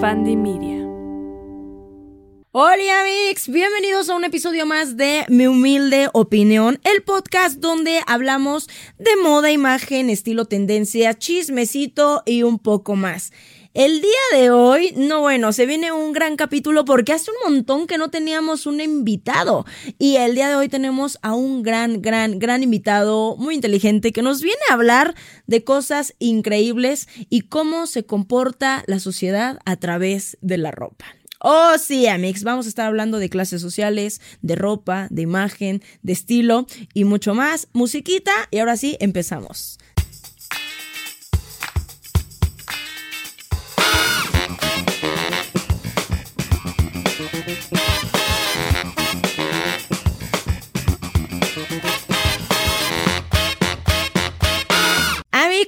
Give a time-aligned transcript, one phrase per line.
[0.00, 0.86] Fandy Media.
[2.52, 8.68] Hola amigos, bienvenidos a un episodio más de Mi Humilde Opinión, el podcast donde hablamos
[8.98, 13.32] de moda, imagen, estilo, tendencia, chismecito y un poco más.
[13.74, 17.86] El día de hoy, no bueno, se viene un gran capítulo porque hace un montón
[17.86, 19.66] que no teníamos un invitado.
[19.98, 24.22] Y el día de hoy tenemos a un gran, gran, gran invitado muy inteligente que
[24.22, 25.14] nos viene a hablar
[25.46, 31.04] de cosas increíbles y cómo se comporta la sociedad a través de la ropa.
[31.40, 36.14] Oh, sí, Amix, vamos a estar hablando de clases sociales, de ropa, de imagen, de
[36.14, 37.68] estilo y mucho más.
[37.74, 39.77] Musiquita y ahora sí, empezamos.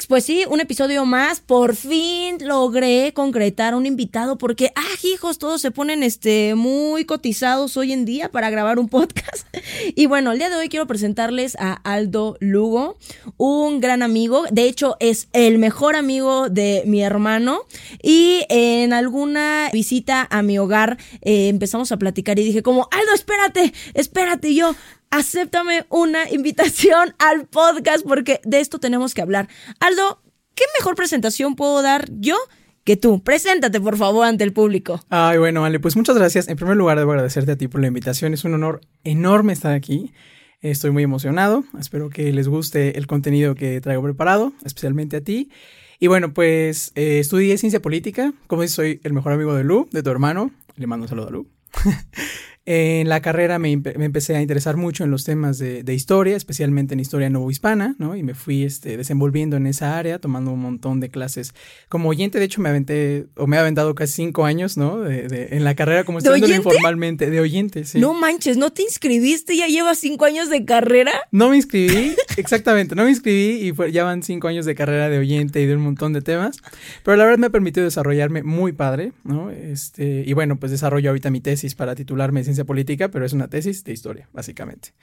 [0.08, 1.40] Pues sí, un episodio más.
[1.40, 7.76] Por fin logré concretar un invitado porque, ah, hijos, todos se ponen este, muy cotizados
[7.76, 9.46] hoy en día para grabar un podcast.
[9.96, 12.96] Y bueno, el día de hoy quiero presentarles a Aldo Lugo,
[13.36, 14.44] un gran amigo.
[14.50, 17.62] De hecho, es el mejor amigo de mi hermano.
[18.02, 23.14] Y en alguna visita a mi hogar eh, empezamos a platicar y dije como, Aldo,
[23.14, 24.54] espérate, espérate.
[24.54, 24.74] Yo,
[25.10, 29.48] acéptame una invitación al podcast porque de esto tenemos que hablar.
[29.80, 30.22] Aldo,
[30.54, 32.36] ¿qué mejor presentación puedo dar yo?
[32.84, 35.04] Que tú, preséntate por favor ante el público.
[35.10, 36.48] Ay, bueno, vale, pues muchas gracias.
[36.48, 38.32] En primer lugar, debo agradecerte a ti por la invitación.
[38.32, 40.12] Es un honor enorme estar aquí.
[40.62, 41.64] Estoy muy emocionado.
[41.78, 45.50] Espero que les guste el contenido que traigo preparado, especialmente a ti.
[45.98, 48.32] Y bueno, pues eh, estudié ciencia política.
[48.46, 50.50] Como dices, soy el mejor amigo de Lu, de tu hermano.
[50.76, 51.46] Le mando un saludo a Lu.
[52.72, 56.36] En la carrera me, me, empecé a interesar mucho en los temas de, de, historia,
[56.36, 58.14] especialmente en historia novohispana, ¿no?
[58.14, 61.52] Y me fui este, desenvolviendo en esa área, tomando un montón de clases.
[61.88, 65.00] Como oyente, de hecho, me aventé, o me he aventado casi cinco años, ¿no?
[65.00, 67.98] De, de, en la carrera, como estudiando informalmente, de oyente, sí.
[67.98, 69.56] No manches, ¿no te inscribiste?
[69.56, 71.10] ¿Ya llevas cinco años de carrera?
[71.32, 75.08] No me inscribí, exactamente, no me inscribí y fue, ya van cinco años de carrera
[75.08, 76.58] de oyente y de un montón de temas.
[77.02, 79.50] Pero la verdad me ha permitido desarrollarme muy padre, ¿no?
[79.50, 83.48] Este, y bueno, pues desarrollo ahorita mi tesis para titularme en política, pero es una
[83.48, 84.94] tesis de historia, básicamente.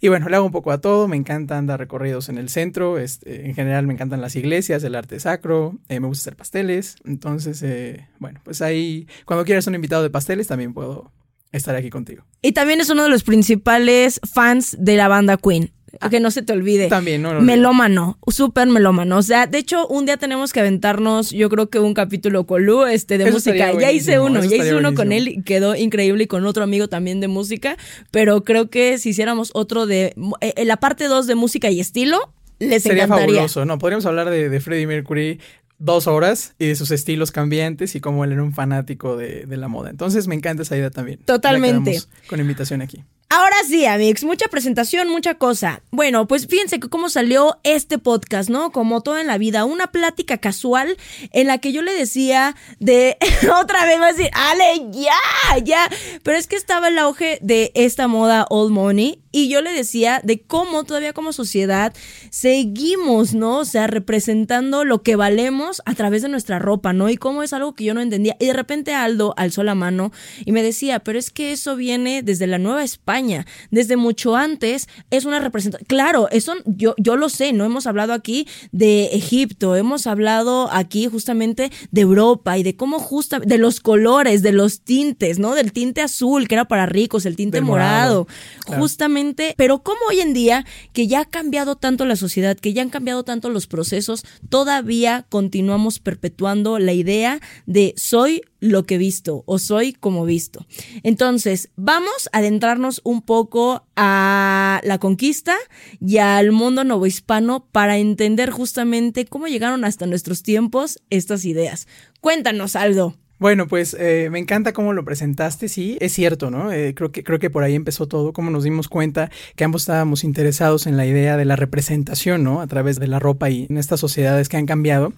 [0.00, 2.98] Y bueno, le hago un poco a todo, me encanta andar recorridos en el centro,
[2.98, 6.96] este, en general me encantan las iglesias, el arte sacro, eh, me gusta hacer pasteles,
[7.04, 11.12] entonces, eh, bueno, pues ahí, cuando quieras un invitado de pasteles, también puedo
[11.52, 12.24] estar aquí contigo.
[12.42, 15.72] Y también es uno de los principales fans de la banda Queen.
[16.10, 16.88] Que no se te olvide.
[16.88, 19.18] También, no, no, Melómano, súper melómano.
[19.18, 22.64] O sea, de hecho, un día tenemos que aventarnos, yo creo que un capítulo con
[22.64, 23.72] Lu, este, de Eso música.
[23.72, 26.88] Ya hice uno, ya hice uno con él y quedó increíble y con otro amigo
[26.88, 27.76] también de música.
[28.10, 32.32] Pero creo que si hiciéramos otro de, eh, la parte 2 de música y estilo,
[32.58, 33.34] les Sería encantaría.
[33.34, 33.78] fabuloso, ¿no?
[33.78, 35.40] Podríamos hablar de, de Freddie Mercury
[35.78, 39.56] dos horas y de sus estilos cambiantes y cómo él era un fanático de, de
[39.56, 39.90] la moda.
[39.90, 41.18] Entonces me encanta esa idea también.
[41.24, 42.00] Totalmente.
[42.28, 43.04] Con invitación aquí.
[43.28, 45.82] Ahora sí, amigos, mucha presentación, mucha cosa.
[45.90, 48.70] Bueno, pues fíjense que cómo salió este podcast, ¿no?
[48.70, 50.96] Como todo en la vida, una plática casual
[51.32, 53.16] en la que yo le decía de
[53.60, 55.90] otra vez va a decir, "Ale, ya, ya",
[56.22, 60.22] pero es que estaba el auge de esta moda old money y yo le decía
[60.24, 61.92] de cómo todavía como sociedad
[62.30, 63.58] seguimos, ¿no?
[63.58, 67.10] O sea, representando lo que valemos a través de nuestra ropa, ¿no?
[67.10, 68.34] Y cómo es algo que yo no entendía.
[68.40, 70.10] Y de repente Aldo alzó la mano
[70.46, 74.88] y me decía, pero es que eso viene desde la Nueva España, desde mucho antes,
[75.10, 75.86] es una representación.
[75.86, 77.66] Claro, eso yo, yo lo sé, ¿no?
[77.66, 83.40] Hemos hablado aquí de Egipto, hemos hablado aquí justamente de Europa y de cómo justa,
[83.40, 85.54] de los colores, de los tintes, ¿no?
[85.54, 88.26] Del tinte azul, que era para ricos, el tinte morado, morado.
[88.64, 88.80] Claro.
[88.80, 89.25] justamente,
[89.56, 92.90] pero como hoy en día, que ya ha cambiado tanto la sociedad, que ya han
[92.90, 99.58] cambiado tanto los procesos, todavía continuamos perpetuando la idea de soy lo que visto o
[99.58, 100.66] soy como visto.
[101.02, 105.56] Entonces, vamos a adentrarnos un poco a la conquista
[106.00, 111.86] y al mundo novohispano para entender justamente cómo llegaron hasta nuestros tiempos estas ideas.
[112.20, 113.14] Cuéntanos, Aldo.
[113.38, 116.72] Bueno, pues eh, me encanta cómo lo presentaste, sí, es cierto, ¿no?
[116.72, 119.82] Eh, creo, que, creo que por ahí empezó todo, cómo nos dimos cuenta que ambos
[119.82, 122.62] estábamos interesados en la idea de la representación, ¿no?
[122.62, 125.12] A través de la ropa y en estas sociedades que han cambiado.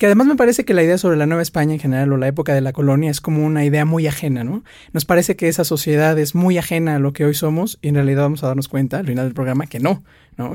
[0.00, 2.26] Que además me parece que la idea sobre la Nueva España en general o la
[2.26, 4.64] época de la colonia es como una idea muy ajena, ¿no?
[4.92, 7.94] Nos parece que esa sociedad es muy ajena a lo que hoy somos y en
[7.94, 10.02] realidad vamos a darnos cuenta al final del programa que no,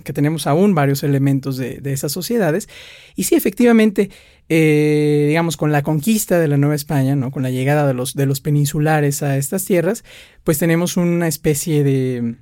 [0.04, 2.68] Que tenemos aún varios elementos de, de esas sociedades.
[3.16, 4.10] Y sí, efectivamente,
[4.50, 7.32] eh, digamos, con la conquista de la Nueva España, ¿no?
[7.32, 10.04] Con la llegada de los, de los peninsulares a estas tierras,
[10.44, 12.36] pues tenemos una especie de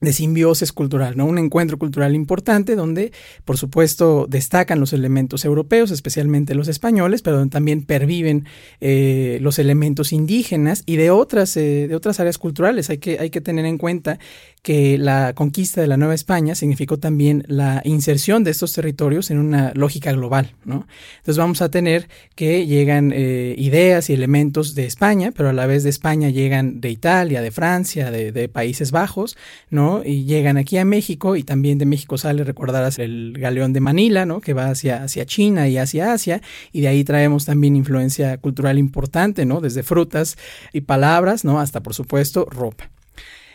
[0.00, 1.26] de simbiosis cultural, ¿no?
[1.26, 3.12] Un encuentro cultural importante donde,
[3.44, 8.46] por supuesto, destacan los elementos europeos, especialmente los españoles, pero también perviven
[8.80, 12.88] eh, los elementos indígenas y de otras, eh, de otras áreas culturales.
[12.88, 14.18] Hay que, hay que tener en cuenta
[14.62, 19.38] que la conquista de la Nueva España significó también la inserción de estos territorios en
[19.38, 20.86] una lógica global, ¿no?
[21.18, 25.66] Entonces vamos a tener que llegan eh, ideas y elementos de España, pero a la
[25.66, 29.36] vez de España llegan de Italia, de Francia, de, Países Bajos,
[29.70, 30.02] ¿no?
[30.04, 34.26] Y llegan aquí a México y también de México sale, recordarás, el galeón de Manila,
[34.26, 34.40] ¿no?
[34.40, 36.42] Que va hacia, hacia China y hacia Asia,
[36.72, 39.60] y de ahí traemos también influencia cultural importante, ¿no?
[39.60, 40.36] Desde frutas
[40.72, 41.60] y palabras, ¿no?
[41.60, 42.90] Hasta, por supuesto, ropa.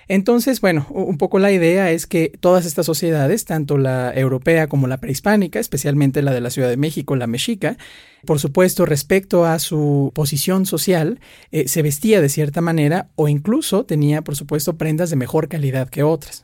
[0.08, 4.88] Entonces, bueno, un poco la idea es que todas estas sociedades, tanto la europea como
[4.88, 7.78] la prehispánica, especialmente la de la Ciudad de México, la mexica,
[8.26, 11.20] por supuesto, respecto a su posición social,
[11.52, 15.90] eh, se vestía de cierta manera o incluso tenía, por supuesto, prendas de mejor calidad
[15.90, 16.44] que otras.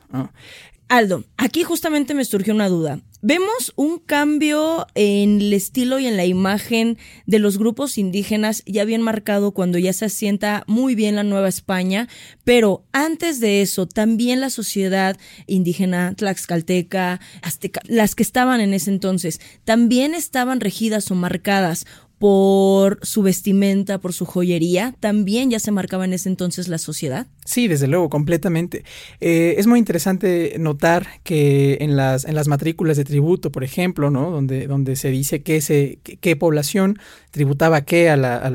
[0.88, 3.00] Aldo, aquí justamente me surgió una duda.
[3.24, 8.84] Vemos un cambio en el estilo y en la imagen de los grupos indígenas ya
[8.84, 12.08] bien marcado cuando ya se asienta muy bien la Nueva España,
[12.42, 18.90] pero antes de eso también la sociedad indígena tlaxcalteca, azteca, las que estaban en ese
[18.90, 21.86] entonces, también estaban regidas o marcadas
[22.22, 27.26] por su vestimenta, por su joyería, también ya se marcaba en ese entonces la sociedad.
[27.44, 28.84] Sí, desde luego, completamente.
[29.20, 34.10] Eh, es muy interesante notar que en las, en las matrículas de tributo, por ejemplo,
[34.10, 34.30] ¿no?
[34.30, 36.98] donde, donde se dice qué, se, qué población
[37.32, 38.48] tributaba qué a la,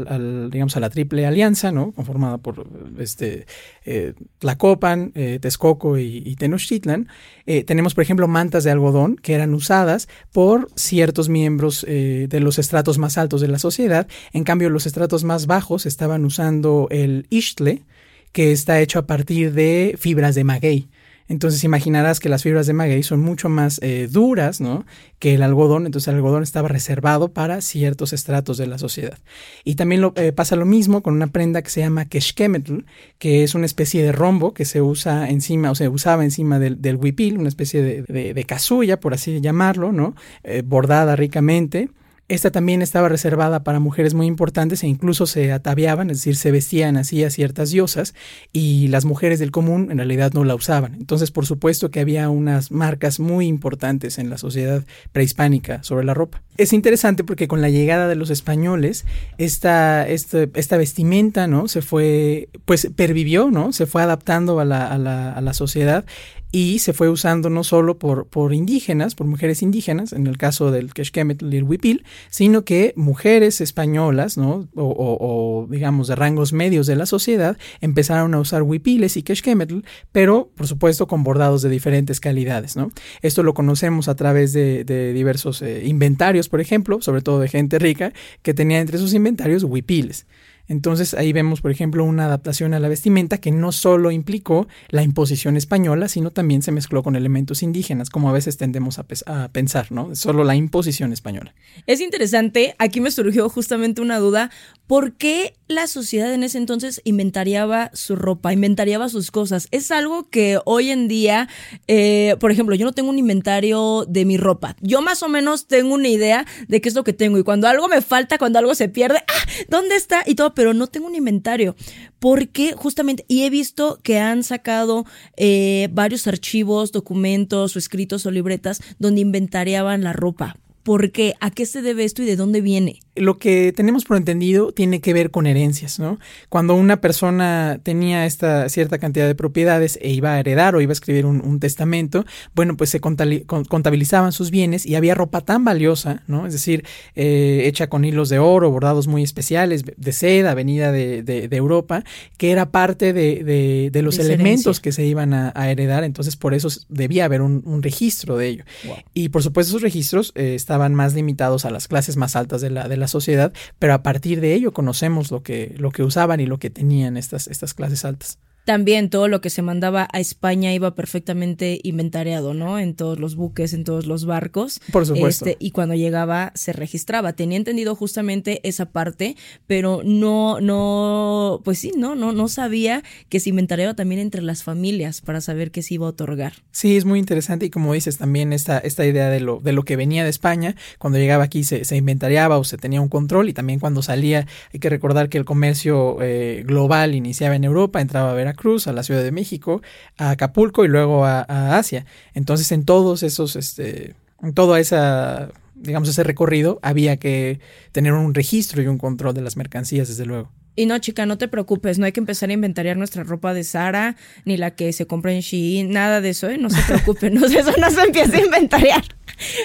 [0.49, 1.91] digamos, a la triple alianza, ¿no?
[1.91, 2.65] conformada por
[2.97, 3.45] este,
[3.85, 7.09] eh, Tlacopan, eh, Texcoco y, y Tenochtitlan,
[7.47, 12.39] eh, tenemos, por ejemplo, mantas de algodón que eran usadas por ciertos miembros eh, de
[12.41, 14.07] los estratos más altos de la sociedad.
[14.33, 17.83] En cambio, los estratos más bajos estaban usando el ishtle,
[18.31, 20.89] que está hecho a partir de fibras de maguey.
[21.29, 24.85] Entonces imaginarás que las fibras de maguey son mucho más eh, duras ¿no?
[25.19, 29.17] que el algodón, entonces el algodón estaba reservado para ciertos estratos de la sociedad.
[29.65, 32.85] Y también lo, eh, pasa lo mismo con una prenda que se llama keshkemetl,
[33.17, 36.81] que es una especie de rombo que se usa encima, o se usaba encima del,
[36.81, 40.15] del huipil, una especie de, casulla, por así llamarlo, ¿no?
[40.43, 41.89] Eh, bordada ricamente.
[42.29, 46.51] Esta también estaba reservada para mujeres muy importantes e incluso se ataviaban, es decir, se
[46.51, 48.15] vestían así a ciertas diosas
[48.51, 50.95] y las mujeres del común en realidad no la usaban.
[50.95, 54.83] Entonces, por supuesto que había unas marcas muy importantes en la sociedad
[55.13, 56.41] prehispánica sobre la ropa.
[56.57, 59.05] Es interesante porque con la llegada de los españoles,
[59.37, 61.69] esta, esta, esta vestimenta, ¿no?
[61.69, 63.71] Se fue, pues pervivió, ¿no?
[63.71, 66.03] Se fue adaptando a la, a la, a la sociedad
[66.51, 70.71] y se fue usando no solo por, por indígenas, por mujeres indígenas, en el caso
[70.71, 74.67] del Quechquemetl y el Huipil, sino que mujeres españolas, ¿no?
[74.75, 79.79] O, digamos de rangos medios de la sociedad, empezaron a usar huipiles y Quechquemetl,
[80.11, 82.91] pero por supuesto con bordados de diferentes calidades, ¿no?
[83.21, 87.49] Esto lo conocemos a través de, de diversos eh, inventarios, por ejemplo, sobre todo de
[87.49, 90.25] gente rica, que tenía entre sus inventarios huipiles.
[90.67, 95.03] Entonces ahí vemos, por ejemplo, una adaptación a la vestimenta que no solo implicó la
[95.03, 99.49] imposición española, sino también se mezcló con elementos indígenas, como a veces tendemos a, a,
[99.49, 100.15] pensar, ¿no?
[100.15, 101.53] Solo la imposición española.
[101.85, 104.51] Es interesante, aquí me surgió justamente una duda,
[104.87, 109.67] ¿por qué la sociedad en ese entonces inventariaba su ropa, inventariaba sus cosas?
[109.71, 111.49] Es algo que hoy en día,
[111.87, 115.67] eh, por ejemplo, yo no tengo un inventario de mi ropa, yo más o menos
[115.67, 118.59] tengo una idea de qué es lo que tengo y cuando algo me falta, cuando
[118.59, 119.47] algo se pierde, ¡ah!
[119.69, 120.23] ¿Dónde está?
[120.25, 121.75] Y todo pero no tengo un inventario.
[122.19, 128.31] Porque justamente, y he visto que han sacado eh, varios archivos, documentos o escritos o
[128.31, 130.57] libretas donde inventariaban la ropa.
[130.83, 131.35] ¿Por qué?
[131.41, 133.01] ¿A qué se debe esto y de dónde viene?
[133.19, 136.19] Lo que tenemos por entendido tiene que ver con herencias, ¿no?
[136.49, 140.91] Cuando una persona tenía esta cierta cantidad de propiedades e iba a heredar o iba
[140.91, 145.65] a escribir un, un testamento, bueno, pues se contabilizaban sus bienes y había ropa tan
[145.65, 146.47] valiosa, ¿no?
[146.47, 151.23] Es decir, eh, hecha con hilos de oro, bordados muy especiales, de seda, venida de,
[151.23, 152.03] de, de Europa,
[152.37, 156.53] que era parte de, de los elementos que se iban a, a, heredar, entonces por
[156.53, 158.63] eso debía haber un, un registro de ello.
[158.85, 158.95] Wow.
[159.13, 162.61] Y por supuesto esos registros eh, estaban estaban más limitados a las clases más altas
[162.61, 166.03] de la, de la sociedad, pero a partir de ello conocemos lo que, lo que
[166.03, 170.09] usaban y lo que tenían estas, estas clases altas también todo lo que se mandaba
[170.11, 172.79] a España iba perfectamente inventariado, ¿no?
[172.79, 174.81] En todos los buques, en todos los barcos.
[174.91, 175.45] Por supuesto.
[175.45, 177.31] Este, y cuando llegaba se registraba.
[177.31, 183.39] Tenía entendido justamente esa parte, pero no, no, pues sí, no, no, no sabía que
[183.39, 186.51] se inventariaba también entre las familias para saber qué se iba a otorgar.
[186.71, 189.83] Sí, es muy interesante y como dices también esta, esta idea de lo, de lo
[189.83, 193.47] que venía de España, cuando llegaba aquí se, se inventariaba o se tenía un control
[193.47, 198.01] y también cuando salía, hay que recordar que el comercio eh, global iniciaba en Europa,
[198.01, 199.81] entraba a Veracruz Veracruz, a la Ciudad de México,
[200.17, 202.05] a Acapulco y luego a, a Asia.
[202.33, 205.49] Entonces en todos esos, este, en toda esa
[205.79, 207.59] digamos, ese recorrido, había que
[207.91, 210.51] tener un registro y un control de las mercancías, desde luego.
[210.75, 213.63] Y no, chica, no te preocupes, no hay que empezar a inventariar nuestra ropa de
[213.63, 216.57] Sara, ni la que se compra en Shein, nada de eso, ¿eh?
[216.57, 219.03] No se preocupen, no, eso no se empieza a inventariar.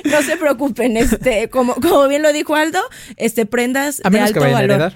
[0.04, 2.80] No se preocupen, este, como, como bien lo dijo Aldo,
[3.16, 4.94] este, prendas de alto valor.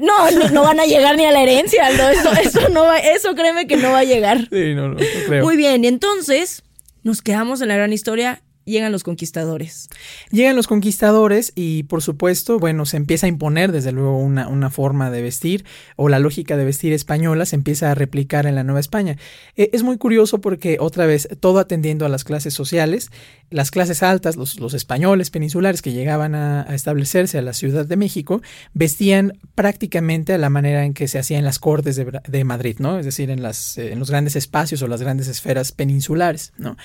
[0.00, 2.08] No, no, no, van a llegar ni a la herencia, Aldo.
[2.10, 4.48] Eso, eso no va, eso créeme que no va a llegar.
[4.50, 5.44] Sí, no, no, creo.
[5.44, 6.62] Muy bien, y entonces
[7.02, 9.88] nos quedamos en la gran historia llegan los conquistadores.
[10.30, 14.70] Llegan los conquistadores y por supuesto, bueno, se empieza a imponer desde luego una, una
[14.70, 18.64] forma de vestir o la lógica de vestir española se empieza a replicar en la
[18.64, 19.16] Nueva España.
[19.56, 23.10] E, es muy curioso porque otra vez, todo atendiendo a las clases sociales,
[23.50, 27.96] las clases altas, los, los españoles peninsulares que llegaban a, establecerse a la Ciudad de
[27.96, 28.42] México,
[28.74, 32.76] vestían prácticamente a la manera en que se hacía en las cortes de, de Madrid,
[32.80, 32.98] ¿no?
[32.98, 36.76] Es decir, en, las, en los grandes espacios o las grandes esferas peninsulares, ¿no?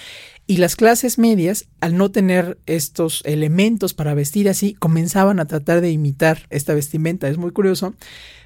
[0.52, 5.80] Y las clases medias, al no tener estos elementos para vestir así, comenzaban a tratar
[5.80, 7.30] de imitar esta vestimenta.
[7.30, 7.94] Es muy curioso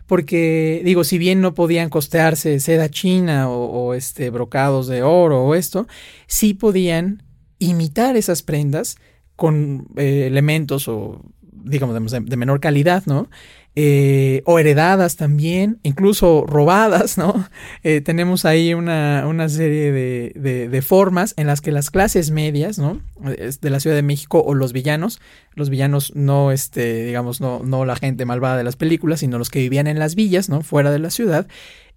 [0.05, 5.55] porque digo, si bien no podían costearse seda china o, este brocados de oro o
[5.55, 5.87] esto,
[6.27, 7.23] sí podían
[7.57, 8.97] imitar esas prendas
[9.35, 13.31] con eh, elementos o digamos de, de menor calidad, ¿no?
[13.77, 17.33] Eh, o heredadas también, incluso robadas, ¿no?
[17.83, 22.79] Eh, tenemos ahí una, una serie de, de, formas en las que las clases medias,
[22.79, 23.01] ¿no?
[23.19, 25.19] De la Ciudad de México o los villanos,
[25.53, 29.49] los villanos no, este, digamos, no, no la gente malvada de las películas, sino los
[29.49, 30.61] que vivían en las villas, ¿no?
[30.61, 31.47] Fuera de la ciudad,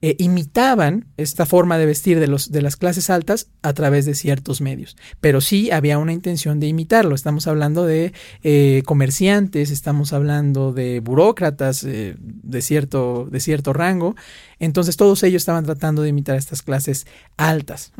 [0.00, 4.14] eh, imitaban esta forma de vestir de, los, de las clases altas a través de
[4.14, 4.96] ciertos medios.
[5.20, 7.14] Pero sí había una intención de imitarlo.
[7.14, 8.12] Estamos hablando de
[8.44, 14.14] eh, comerciantes, estamos hablando de burócratas eh, de, cierto, de cierto rango.
[14.60, 17.92] Entonces todos ellos estaban tratando de imitar estas clases altas.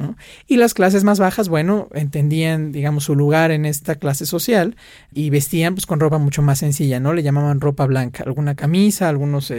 [0.47, 4.77] Y las clases más bajas, bueno, entendían, digamos, su lugar en esta clase social
[5.13, 7.13] y vestían pues con ropa mucho más sencilla, ¿no?
[7.13, 9.53] Le llamaban ropa blanca, alguna camisa, algunos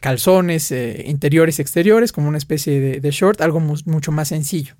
[0.00, 0.72] calzones
[1.04, 4.74] interiores, exteriores como una especie de, short, algo mucho más sencillo.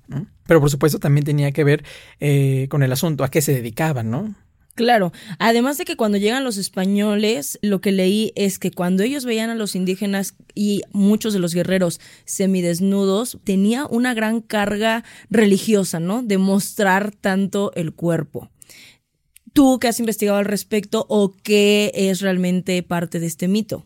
[0.45, 1.83] Pero por supuesto también tenía que ver
[2.19, 4.35] eh, con el asunto, a qué se dedicaban, ¿no?
[4.75, 9.23] Claro, además de que cuando llegan los españoles, lo que leí es que cuando ellos
[9.23, 15.99] veían a los indígenas y muchos de los guerreros semidesnudos, tenía una gran carga religiosa,
[15.99, 16.23] ¿no?
[16.23, 18.49] De mostrar tanto el cuerpo.
[19.53, 23.85] ¿Tú qué has investigado al respecto o qué es realmente parte de este mito?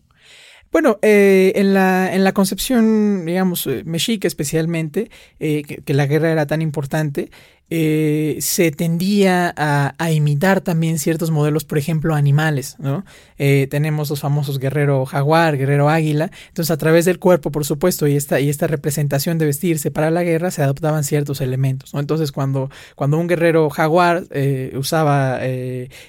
[0.71, 6.31] Bueno, eh, en, la, en la concepción, digamos, eh, mexica especialmente, eh, que, la guerra
[6.31, 7.31] era tan importante,
[7.69, 13.03] eh, se tendía a, imitar también ciertos modelos, por ejemplo, animales, ¿no?
[13.37, 18.07] Eh, tenemos los famosos guerrero jaguar, guerrero águila, entonces a través del cuerpo, por supuesto,
[18.07, 21.93] y esta, y esta representación de vestirse para la guerra, se adoptaban ciertos elementos.
[21.93, 25.39] Entonces cuando, cuando un guerrero jaguar eh, usaba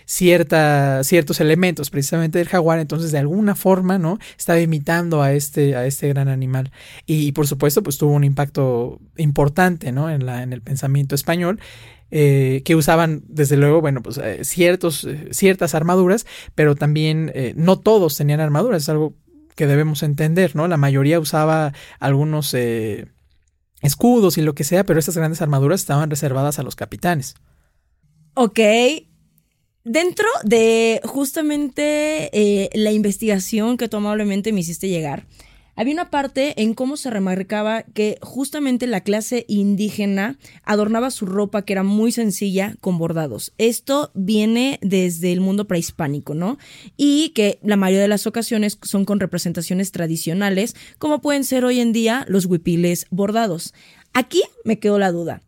[0.05, 4.19] cierta, ciertos elementos precisamente del jaguar, entonces de alguna forma, ¿no?
[4.39, 6.71] Estaba imitando a este, a este gran animal.
[7.05, 10.09] Y, por supuesto, pues tuvo un impacto importante, ¿no?
[10.09, 11.48] En, la, en el pensamiento español
[12.11, 16.25] eh, que usaban, desde luego, bueno, pues eh, ciertos, eh, ciertas armaduras,
[16.55, 19.15] pero también no todos tenían armaduras, es algo
[19.55, 20.69] que debemos entender, ¿no?
[20.69, 22.55] La mayoría usaba algunos
[23.83, 27.35] escudos y lo que sea, pero estas grandes armaduras estaban reservadas a los capitanes.
[28.35, 28.61] Ok.
[29.85, 35.27] Dentro de justamente la investigación que tú amablemente me hiciste llegar,
[35.79, 41.63] había una parte en cómo se remarcaba que justamente la clase indígena adornaba su ropa
[41.63, 43.53] que era muy sencilla con bordados.
[43.59, 46.59] Esto viene desde el mundo prehispánico, ¿no?
[46.97, 51.79] Y que la mayoría de las ocasiones son con representaciones tradicionales, como pueden ser hoy
[51.79, 53.73] en día los huipiles bordados.
[54.13, 55.43] Aquí me quedó la duda.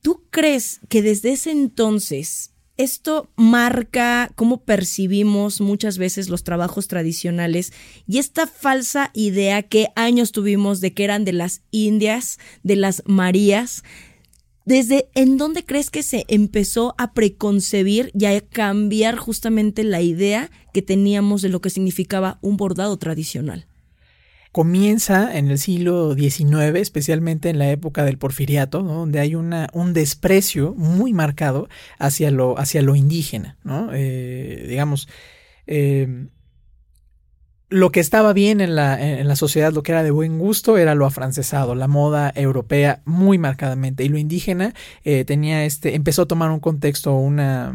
[0.00, 2.49] ¿Tú crees que desde ese entonces
[2.82, 7.72] esto marca cómo percibimos muchas veces los trabajos tradicionales
[8.08, 13.02] y esta falsa idea que años tuvimos de que eran de las indias, de las
[13.04, 13.84] marías.
[14.64, 20.50] ¿Desde en dónde crees que se empezó a preconcebir y a cambiar justamente la idea
[20.72, 23.66] que teníamos de lo que significaba un bordado tradicional?
[24.52, 29.92] Comienza en el siglo XIX, especialmente en la época del porfiriato, donde hay una, un
[29.92, 33.90] desprecio muy marcado hacia lo, hacia lo indígena, ¿no?
[33.92, 35.08] Eh, digamos,
[35.66, 36.26] eh,
[37.70, 40.76] lo que estaba bien en la, en la sociedad, lo que era de buen gusto,
[40.76, 44.04] era lo afrancesado, la moda europea muy marcadamente.
[44.04, 44.74] Y lo indígena
[45.04, 47.72] eh, tenía este, empezó a tomar un contexto, una,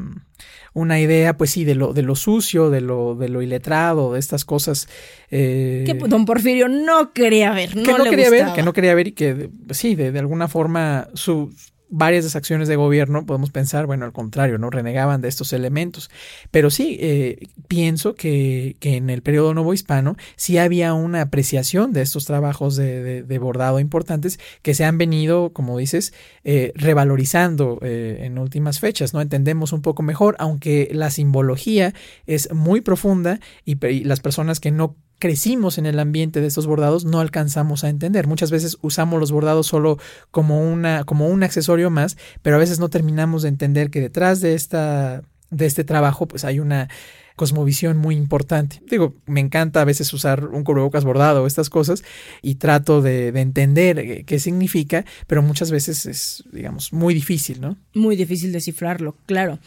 [0.74, 4.20] una idea, pues sí, de lo, de lo sucio, de lo, de lo iletrado, de
[4.20, 4.90] estas cosas.
[5.32, 8.96] Eh, que don Porfirio no quería ver, no que no quería ver, que no quería
[8.96, 11.54] ver y que sí, de, de alguna forma su
[11.98, 14.70] varias de las acciones de gobierno, podemos pensar, bueno, al contrario, ¿no?
[14.70, 16.10] Renegaban de estos elementos.
[16.52, 21.94] Pero sí, eh, pienso que, que, en el periodo nuevo hispano sí había una apreciación
[21.94, 27.80] de estos trabajos de, de, bordado importantes que se han venido, como dices, eh, revalorizando
[27.82, 29.22] eh, en últimas fechas, ¿no?
[29.22, 31.94] Entendemos un poco mejor, aunque la simbología
[32.26, 37.06] es muy profunda y las personas que no crecimos en el ambiente de estos bordados
[37.06, 38.28] no alcanzamos a entender.
[38.28, 39.98] Muchas veces usamos los bordados solo
[40.32, 44.42] como, una, como un accesorio más, pero a veces no terminamos de entender que detrás
[44.42, 46.90] de, esta, de este trabajo pues hay una
[47.36, 48.82] cosmovisión muy importante.
[48.90, 52.04] Digo, me encanta a veces usar un cubrebocas bordado estas cosas
[52.42, 57.78] y trato de, de, entender qué significa, pero muchas veces es, digamos, muy difícil, ¿no?
[57.94, 59.60] Muy difícil descifrarlo, claro.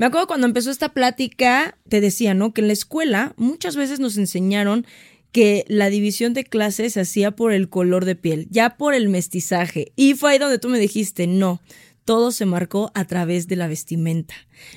[0.00, 2.54] Me acuerdo cuando empezó esta plática, te decía, ¿no?
[2.54, 4.86] Que en la escuela muchas veces nos enseñaron
[5.30, 9.10] que la división de clases se hacía por el color de piel, ya por el
[9.10, 9.92] mestizaje.
[9.96, 11.60] Y fue ahí donde tú me dijiste, no,
[12.06, 14.34] todo se marcó a través de la vestimenta.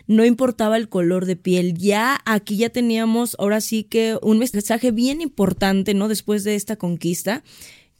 [0.07, 4.91] No importaba el color de piel, ya aquí ya teníamos ahora sí que un mestizaje
[4.91, 6.09] bien importante, ¿no?
[6.09, 7.45] Después de esta conquista,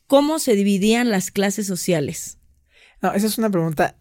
[0.08, 2.38] ¿cómo se dividían las clases sociales?
[3.01, 3.96] No, esa es una pregunta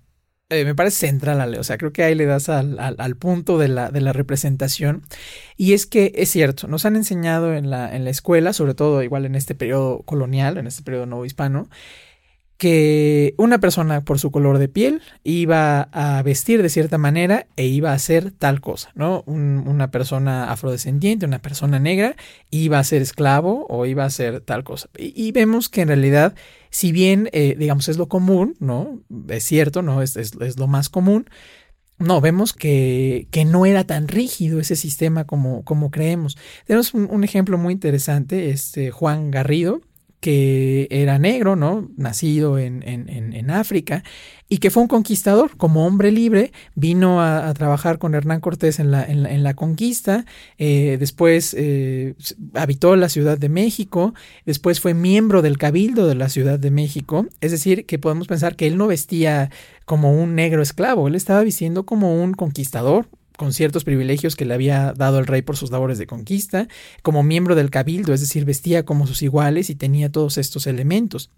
[0.53, 1.57] eh, me parece central.
[1.59, 5.03] O sea, creo que ahí le das al, al, punto de la, de la, representación.
[5.57, 9.03] Y es que es cierto, nos han enseñado en la, en la escuela, sobre todo
[9.03, 11.69] igual en este periodo colonial, en este periodo nuevo hispano,
[12.63, 17.67] que una persona por su color de piel iba a vestir de cierta manera e
[17.67, 19.25] iba a hacer tal cosa, ¿no?
[19.27, 22.15] una persona afrodescendiente, una persona negra,
[22.53, 24.89] iba a ser esclavo o iba a ser tal cosa.
[24.97, 26.37] Y, vemos que en realidad,
[26.71, 29.01] si bien, eh, digamos, es lo común, ¿no?
[29.27, 30.01] Es cierto, ¿no?
[30.01, 31.29] Es, es, lo más común.
[31.99, 36.39] No, vemos que, que, no era tan rígido ese sistema como, como creemos.
[36.65, 39.81] Tenemos un, un ejemplo muy interesante, este Juan Garrido,
[40.23, 41.91] que era negro, ¿no?
[41.97, 44.05] Nacido en, en, en, África
[44.49, 45.57] y que fue un conquistador.
[45.57, 50.25] Como hombre libre, vino a, trabajar con Hernán Cortés en la, en la, conquista,
[50.59, 52.15] eh, después eh,
[52.55, 54.15] habitó la Ciudad de México,
[54.47, 58.55] después fue miembro del Cabildo de la Ciudad de México, es decir, que podemos pensar
[58.55, 59.51] que él no vestía
[59.87, 63.09] como un negro esclavo, él estaba vistiendo como un conquistador,
[63.43, 66.69] con ciertos privilegios que le había dado el rey por sus labores de conquista,
[67.03, 71.29] como miembro del cabildo, es decir, vestía como sus iguales y tenía todos estos elementos.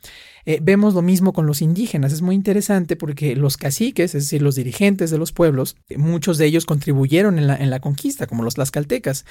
[0.44, 4.42] Eh, vemos lo mismo con los indígenas, es muy interesante porque los caciques, es decir,
[4.42, 8.26] los dirigentes de los pueblos, eh, muchos de ellos contribuyeron en la, en la conquista,
[8.26, 9.24] como los tlaxcaltecas.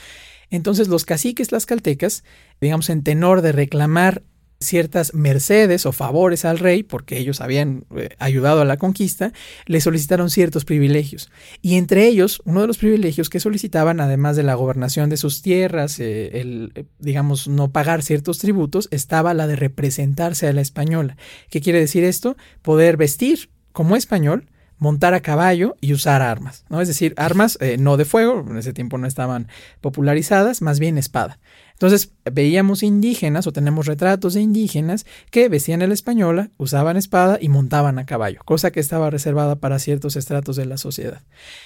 [0.50, 2.24] Entonces los caciques tlaxcaltecas,
[2.60, 4.24] digamos, en tenor de reclamar
[4.64, 9.32] ciertas mercedes o favores al rey, porque ellos habían eh, ayudado a la conquista,
[9.66, 11.30] le solicitaron ciertos privilegios.
[11.62, 15.42] Y entre ellos, uno de los privilegios que solicitaban, además de la gobernación de sus
[15.42, 20.62] tierras, eh, el, eh, digamos, no pagar ciertos tributos, estaba la de representarse a la
[20.62, 21.18] española.
[21.50, 22.36] ¿Qué quiere decir esto?
[22.62, 26.82] Poder vestir como español, montar a caballo y usar armas, ¿no?
[26.82, 29.48] Es decir, armas no de fuego, en ese tiempo no estaban
[29.82, 31.40] popularizadas, más bien espada.
[31.74, 37.50] Entonces veíamos indígenas o tenemos retratos de indígenas que vestían el española, usaban espada y
[37.50, 41.22] montaban a caballo, cosa que estaba reservada para ciertos estratos de la sociedad.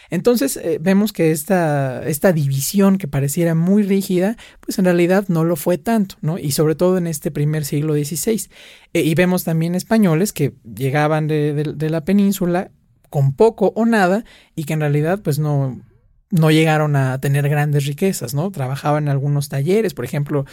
[0.09, 5.43] Entonces eh, vemos que esta, esta división que pareciera muy rígida, pues en realidad no
[5.43, 6.39] lo fue tanto, ¿no?
[6.39, 8.49] Y sobre todo en este primer siglo XVI.
[8.93, 12.71] Eh, y vemos también españoles que llegaban de la península
[13.09, 15.81] con poco o nada y que en realidad pues no
[16.29, 18.51] no llegaron a tener grandes riquezas, ¿no?
[18.51, 20.45] Trabajaban en algunos talleres, por ejemplo,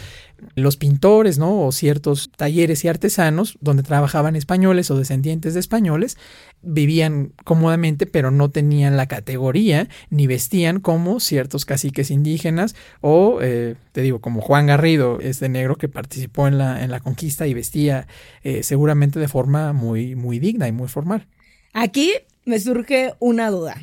[0.55, 1.65] los pintores, ¿no?
[1.65, 6.17] O ciertos talleres y artesanos donde trabajaban españoles o descendientes de españoles,
[6.61, 13.75] vivían cómodamente, pero no tenían la categoría ni vestían como ciertos caciques indígenas o, eh,
[13.91, 17.53] te digo, como Juan Garrido, este negro que participó en la, en la conquista y
[17.53, 18.07] vestía
[18.43, 21.27] eh, seguramente de forma muy, muy digna y muy formal.
[21.73, 22.13] Aquí
[22.45, 23.75] me surge una duda.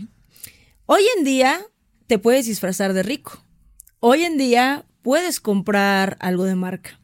[0.87, 1.61] Hoy en día
[2.13, 3.43] te puedes disfrazar de rico.
[3.99, 7.01] Hoy en día puedes comprar algo de marca.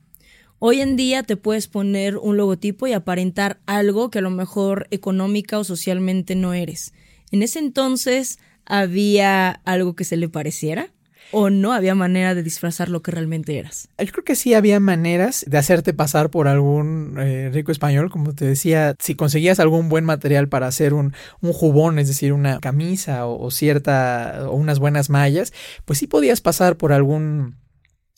[0.59, 4.87] Hoy en día te puedes poner un logotipo y aparentar algo que a lo mejor
[4.91, 6.93] económica o socialmente no eres.
[7.31, 10.93] En ese entonces había algo que se le pareciera
[11.31, 13.89] o no había manera de disfrazar lo que realmente eras?
[13.99, 18.35] Yo creo que sí había maneras de hacerte pasar por algún eh, rico español, como
[18.35, 22.61] te decía, si conseguías algún buen material para hacer un, un jubón, es decir, una
[22.61, 25.53] camisa o, cierta o unas buenas mallas,
[25.85, 27.57] pues sí podías pasar por algún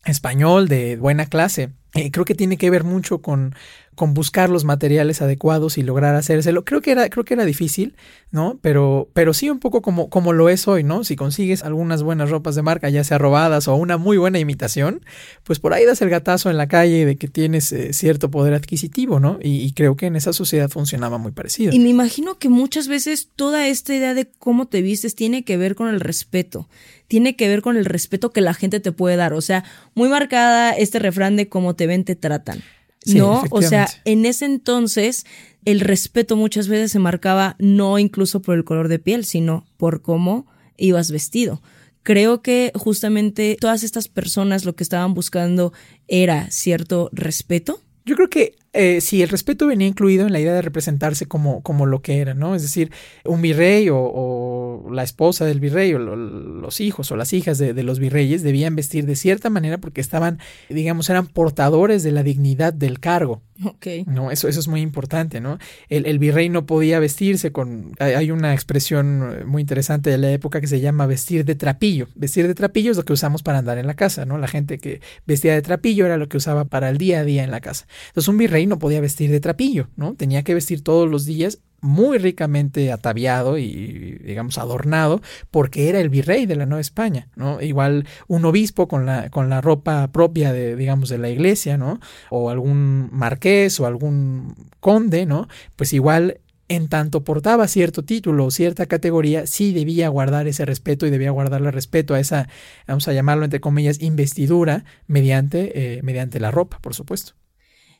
[0.05, 1.70] español de buena clase.
[1.94, 3.55] Eh, creo que tiene que ver mucho con,
[3.94, 6.64] con buscar los materiales adecuados y lograr hacérselo.
[6.64, 7.96] Creo que era, creo que era difícil,
[8.31, 8.59] ¿no?
[8.62, 11.05] Pero, pero sí un poco como, como lo es hoy, ¿no?
[11.05, 15.05] Si consigues algunas buenas ropas de marca, ya sea robadas o una muy buena imitación,
[15.44, 18.55] pues por ahí das el gatazo en la calle de que tienes eh, cierto poder
[18.55, 19.38] adquisitivo, ¿no?
[19.42, 21.72] Y, y, creo que en esa sociedad funcionaba muy parecido.
[21.72, 25.57] Y me imagino que muchas veces toda esta idea de cómo te vistes tiene que
[25.57, 26.68] ver con el respeto
[27.11, 29.33] tiene que ver con el respeto que la gente te puede dar.
[29.33, 29.64] O sea,
[29.96, 32.62] muy marcada este refrán de cómo te ven, te tratan.
[33.06, 33.44] ¿No?
[33.50, 35.24] O sea, en ese entonces
[35.64, 40.02] el respeto muchas veces se marcaba no incluso por el color de piel, sino por
[40.02, 41.62] cómo ibas vestido.
[42.02, 45.72] Creo que justamente todas estas personas lo que estaban buscando
[46.08, 47.82] era cierto respeto.
[48.06, 51.61] Yo creo que eh, sí, el respeto venía incluido en la idea de representarse como,
[51.62, 52.54] como lo que era, ¿no?
[52.54, 52.92] Es decir,
[53.24, 57.98] un virrey o, la esposa del virrey o los hijos o las hijas de, los
[57.98, 63.00] virreyes debían vestir de cierta manera porque estaban, digamos, eran portadores de la dignidad del
[63.00, 63.42] cargo.
[63.64, 63.87] Ok.
[64.06, 65.59] No, eso, eso es muy importante, ¿no?
[65.88, 67.92] El, el, virrey no podía vestirse con.
[67.98, 72.09] Hay una expresión muy interesante de la época que se llama vestir de trapillo.
[72.14, 74.38] Vestir de trapillo es lo que usamos para andar en la casa, ¿no?
[74.38, 77.44] La gente que vestía de trapillo era lo que usaba para el día a día
[77.44, 77.87] en la casa.
[78.09, 80.14] Entonces, un virrey no podía vestir de trapillo, ¿no?
[80.14, 86.11] Tenía que vestir todos los días muy ricamente ataviado y, digamos, adornado, porque era el
[86.11, 87.61] virrey de la Nueva España, ¿no?
[87.61, 92.01] Igual un obispo con la, con la ropa propia de, digamos, de la iglesia, ¿no?
[92.31, 95.49] O algún marqués o algún conde, ¿no?
[95.77, 101.05] Pues igual en tanto portaba cierto título o cierta categoría, sí debía guardar ese respeto
[101.05, 102.49] y debía guardarle respeto a esa,
[102.87, 107.39] vamos a llamarlo entre comillas, investidura mediante, eh, mediante la ropa, por supuesto.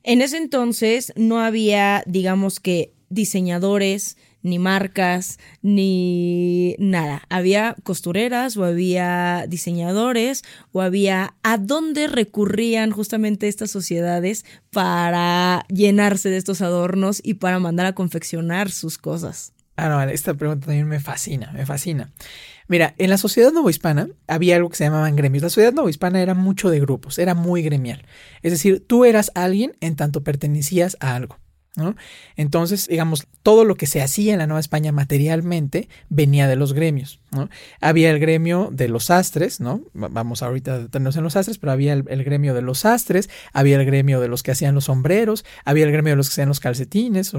[0.03, 7.23] En ese entonces no había, digamos que, diseñadores, ni marcas, ni nada.
[7.29, 16.31] Había costureras o había diseñadores o había a dónde recurrían justamente estas sociedades para llenarse
[16.31, 19.53] de estos adornos y para mandar a confeccionar sus cosas.
[19.77, 22.11] Ah, no, esta pregunta también me fascina, me fascina.
[22.71, 25.43] Mira, en la sociedad novohispana había algo que se llamaban gremios.
[25.43, 28.07] La sociedad novohispana era mucho de grupos, era muy gremial.
[28.43, 31.37] Es decir, tú eras alguien en tanto pertenecías a algo.
[32.37, 36.73] Entonces, digamos, todo lo que se hacía en la Nueva España materialmente venía de los
[36.73, 37.21] gremios.
[37.81, 39.83] Había el gremio de los sastres, ¿no?
[39.95, 43.77] Vamos ahorita a detenernos en los sastres, pero había el, gremio de los sastres, había
[43.77, 46.49] el gremio de los que hacían los sombreros, había el gremio de los que hacían
[46.49, 47.33] los calcetines,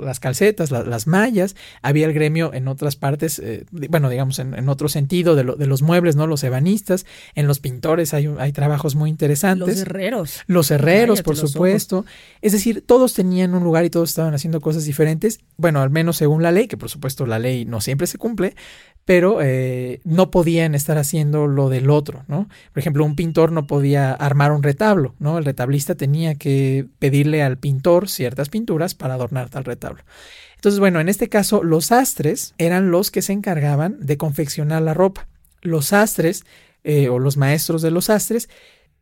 [0.00, 4.88] las calcetas, las mallas, había el gremio en otras partes, eh, bueno, digamos, en, otro
[4.88, 6.26] sentido de, los muebles, ¿no?
[6.26, 9.68] Los ebanistas, en los pintores hay, hay trabajos muy interesantes.
[9.68, 10.40] Los herreros.
[10.46, 12.04] Los herreros, por supuesto.
[12.42, 16.16] Es decir, todos tenían un lugar y todos estaban haciendo cosas diferentes, bueno, al menos
[16.16, 18.54] según la ley, que por supuesto la ley no siempre se cumple,
[19.06, 22.48] pero eh, no podían estar haciendo lo del otro, ¿no?
[22.72, 25.38] Por ejemplo, un pintor no podía armar un retablo, ¿no?
[25.38, 30.02] El retablista tenía que pedirle al pintor ciertas pinturas para adornar tal retablo.
[30.56, 34.92] Entonces, bueno, en este caso, los sastres eran los que se encargaban de confeccionar la
[34.92, 35.28] ropa.
[35.62, 36.44] Los sastres
[36.82, 38.48] eh, o los maestros de los sastres,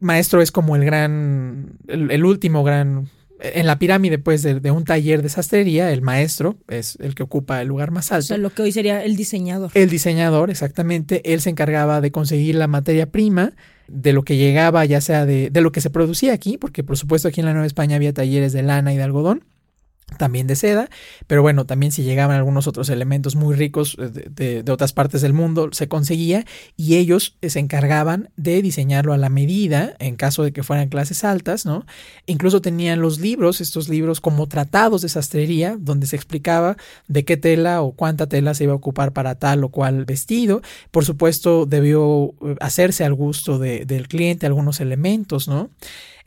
[0.00, 3.08] maestro es como el gran, el último gran
[3.54, 7.60] en la pirámide, pues, de, un taller de sastrería, el maestro es el que ocupa
[7.60, 8.24] el lugar más alto.
[8.24, 9.70] O sea, lo que hoy sería el diseñador.
[9.74, 11.32] El diseñador, exactamente.
[11.32, 13.52] Él se encargaba de conseguir la materia prima,
[13.86, 16.96] de lo que llegaba, ya sea de, de lo que se producía aquí, porque por
[16.96, 19.44] supuesto aquí en la Nueva España había talleres de lana y de algodón
[20.16, 20.88] también de seda,
[21.26, 25.32] pero bueno, también si llegaban algunos otros elementos muy ricos eh, de, otras partes del
[25.32, 26.44] mundo, se conseguía
[26.76, 31.24] y ellos se encargaban de diseñarlo a la medida en caso de que fueran clases
[31.24, 31.86] altas, ¿no?
[32.26, 36.76] Incluso tenían los libros, estos libros como tratados de sastrería, donde se explicaba
[37.08, 40.62] de qué tela o cuánta tela se iba a ocupar para tal o cual vestido.
[40.90, 45.70] Por supuesto, debió eh, hacerse al gusto del cliente algunos elementos, ¿no?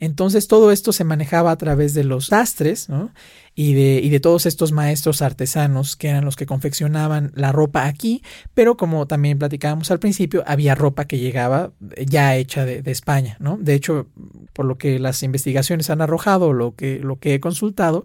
[0.00, 3.10] Entonces todo esto se manejaba a través de los sastres ¿no?
[3.54, 7.86] y, de, y de todos estos maestros artesanos que eran los que confeccionaban la ropa
[7.86, 8.22] aquí,
[8.54, 11.72] pero como también platicábamos al principio, había ropa que llegaba
[12.06, 13.36] ya hecha de, de España.
[13.40, 13.58] ¿no?
[13.60, 14.06] De hecho,
[14.52, 18.04] por lo que las investigaciones han arrojado, lo que, lo que he consultado,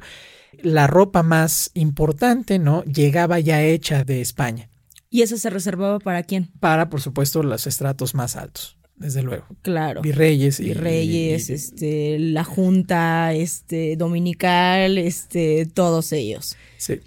[0.61, 2.83] la ropa más importante ¿no?
[2.85, 4.69] llegaba ya hecha de España.
[5.11, 6.49] ¿Y esa se reservaba para quién?
[6.59, 9.45] Para, por supuesto, los estratos más altos desde luego.
[9.61, 10.01] Claro.
[10.01, 10.59] Virreyes.
[10.59, 16.55] Y, Virreyes, este, la Junta, este, Dominical, este, todos ellos.
[16.77, 16.99] Sí.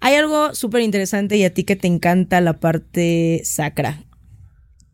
[0.00, 4.04] Hay algo súper interesante y a ti que te encanta la parte sacra.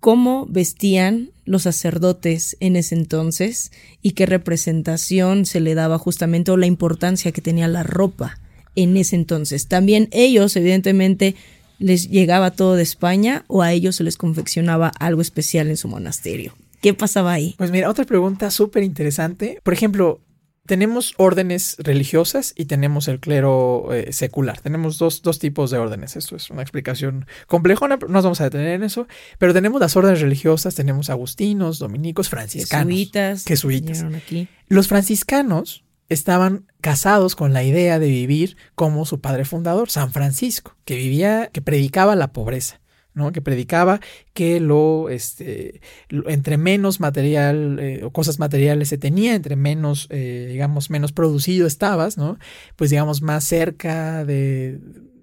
[0.01, 6.57] ¿Cómo vestían los sacerdotes en ese entonces y qué representación se le daba justamente o
[6.57, 8.39] la importancia que tenía la ropa
[8.77, 9.67] en ese entonces?
[9.67, 11.35] También ellos, evidentemente,
[11.79, 15.88] les llegaba todo de España o a ellos se les confeccionaba algo especial en su
[15.88, 16.55] monasterio?
[16.81, 17.55] ¿Qué pasaba ahí?
[17.59, 19.61] Pues mira, otra pregunta súper interesante.
[19.64, 20.21] Por ejemplo,
[20.69, 24.61] tenemos órdenes religiosas y tenemos el clero eh, secular.
[24.61, 26.14] Tenemos dos, dos, tipos de órdenes.
[26.14, 29.09] Esto es una explicación complejona, no nos vamos a detener en eso.
[29.38, 32.93] Pero tenemos las órdenes religiosas, tenemos agustinos, dominicos, franciscanos.
[32.93, 33.45] Jesuitas.
[33.45, 34.05] Jesuitas.
[34.14, 34.49] Aquí.
[34.69, 40.77] Los franciscanos estaban casados con la idea de vivir como su padre fundador, San Francisco,
[40.85, 42.81] que vivía, que predicaba la pobreza.
[43.14, 43.33] ¿no?
[43.33, 44.01] que predicaba
[44.33, 50.47] que lo, este, entre menos material eh, o cosas materiales se tenía, entre menos, eh,
[50.53, 52.38] digamos, menos producido estabas, ¿no?
[52.77, 54.79] pues digamos, más cerca de,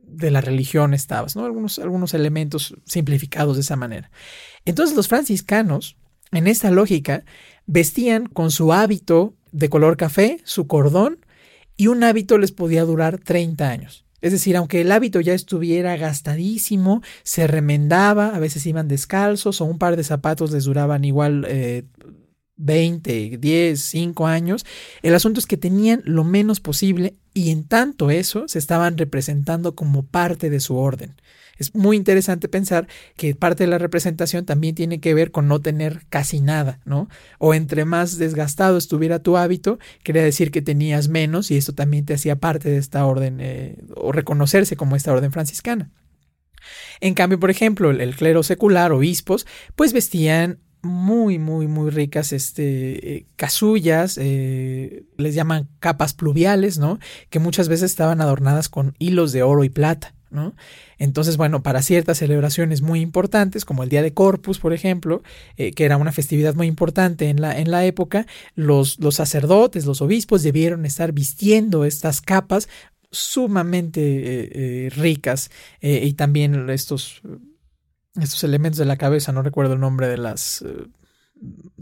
[0.08, 1.46] de la religión estabas, ¿no?
[1.46, 4.12] algunos, algunos elementos simplificados de esa manera.
[4.66, 5.96] Entonces los franciscanos,
[6.34, 7.24] en esta lógica,
[7.66, 11.20] vestían con su hábito de color café, su cordón,
[11.78, 14.06] y un hábito les podía durar 30 años.
[14.22, 19.66] Es decir, aunque el hábito ya estuviera gastadísimo, se remendaba, a veces iban descalzos o
[19.66, 21.84] un par de zapatos les duraban igual eh,
[22.58, 24.66] 20, 10, 5 años.
[25.02, 29.76] El asunto es que tenían lo menos posible y en tanto eso se estaban representando
[29.76, 31.16] como parte de su orden.
[31.58, 35.62] Es muy interesante pensar que parte de la representación también tiene que ver con no
[35.62, 37.08] tener casi nada, ¿no?
[37.40, 42.06] O entre más desgastado estuviera tu hábito, quería decir que tenías menos y esto también
[42.06, 45.92] te hacía parte de esta orden eh, o reconocerse como esta orden franciscana.
[47.00, 53.16] En cambio, por ejemplo, el, clero secular, obispos, pues vestían muy, muy, muy ricas este,
[53.16, 57.00] eh, casullas, eh, les llaman capas pluviales, ¿no?
[57.30, 60.14] Que muchas veces estaban adornadas con hilos de oro y plata.
[60.98, 65.24] Entonces, bueno, para ciertas celebraciones muy importantes, como el Día de Corpus, por ejemplo,
[65.56, 69.86] eh, que era una festividad muy importante en la, en la época, los, los sacerdotes,
[69.86, 72.68] los obispos debieron estar vistiendo estas capas
[73.12, 77.22] sumamente ricas y también estos,
[78.22, 80.64] estos elementos de la cabeza, no recuerdo el nombre de las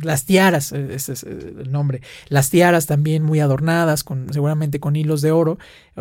[0.01, 4.79] las tiaras, e, ese es eh, el nombre, las tiaras también muy adornadas, con, seguramente
[4.79, 5.57] con hilos de oro,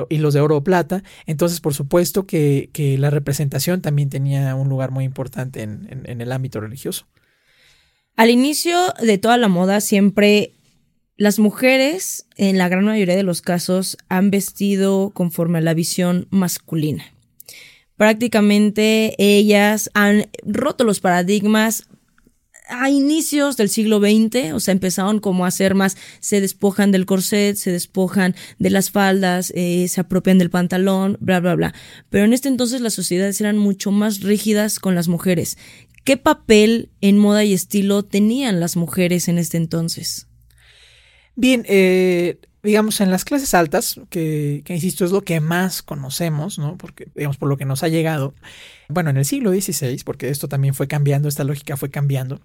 [0.08, 1.02] hilos de oro o plata.
[1.26, 6.32] Entonces, por supuesto que, la representación también tenía un lugar muy importante en, en el
[6.32, 7.06] ámbito religioso.
[8.16, 10.52] Al inicio de toda la moda, siempre
[11.16, 16.26] las mujeres, en la gran mayoría de los casos, han vestido conforme a la visión
[16.30, 17.04] masculina.
[18.02, 21.84] Prácticamente ellas han roto los paradigmas
[22.68, 27.06] a inicios del siglo XX, o sea, empezaron como a hacer más, se despojan del
[27.06, 31.74] corset, se despojan de las faldas, eh, se apropian del pantalón, bla, bla, bla.
[32.10, 35.56] Pero en este entonces las sociedades eran mucho más rígidas con las mujeres.
[36.02, 40.26] ¿Qué papel en moda y estilo tenían las mujeres en este entonces?
[41.36, 46.58] Bien, eh, digamos, en las clases altas, que, que, insisto es lo que más conocemos,
[46.58, 46.76] ¿no?
[46.76, 48.34] Porque, digamos, por lo que nos ha llegado,
[48.88, 52.40] bueno, en el siglo XVI, porque esto también fue cambiando, esta lógica fue cambiando,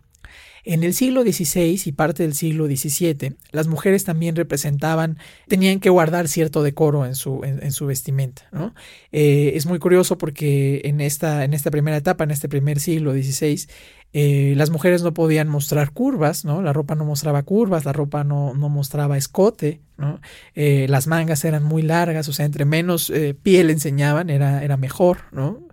[0.67, 5.89] en el siglo XVI y parte del siglo XVII, las mujeres también representaban, tenían que
[5.89, 8.43] guardar cierto decoro en su, en, su vestimenta.
[8.51, 8.75] ¿no?
[9.13, 13.13] Eh, es muy curioso porque en esta, en esta primera etapa, en este primer siglo
[13.13, 13.65] XVI,
[14.13, 16.61] eh, las mujeres no podían mostrar curvas, ¿no?
[16.61, 20.19] La ropa no mostraba curvas, la ropa no, no mostraba escote, ¿no?
[20.55, 23.11] Eh, las mangas eran muy largas, o sea, entre menos
[23.43, 25.67] piel enseñaban era, era mejor, ¿no?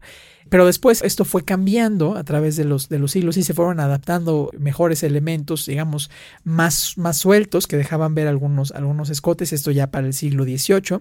[0.49, 3.81] Pero después esto fue cambiando a través de los, de los siglos y se fueron
[3.81, 6.11] adaptando mejores elementos, digamos,
[6.45, 11.01] más, más sueltos que dejaban ver algunos, algunos escotes, esto ya para el siglo XVIII.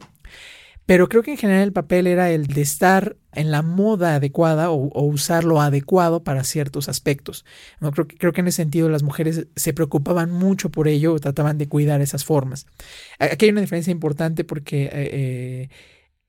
[0.85, 4.69] Pero creo que en general el papel era el de estar en la moda adecuada
[4.69, 7.45] o, usar lo adecuado para ciertos aspectos.
[7.79, 7.91] ¿no?
[7.91, 11.57] Creo, que, creo que en ese sentido las mujeres se preocupaban mucho por ello, trataban
[11.57, 12.65] de cuidar esas formas.
[13.19, 15.69] Aquí hay una diferencia importante porque eh, eh,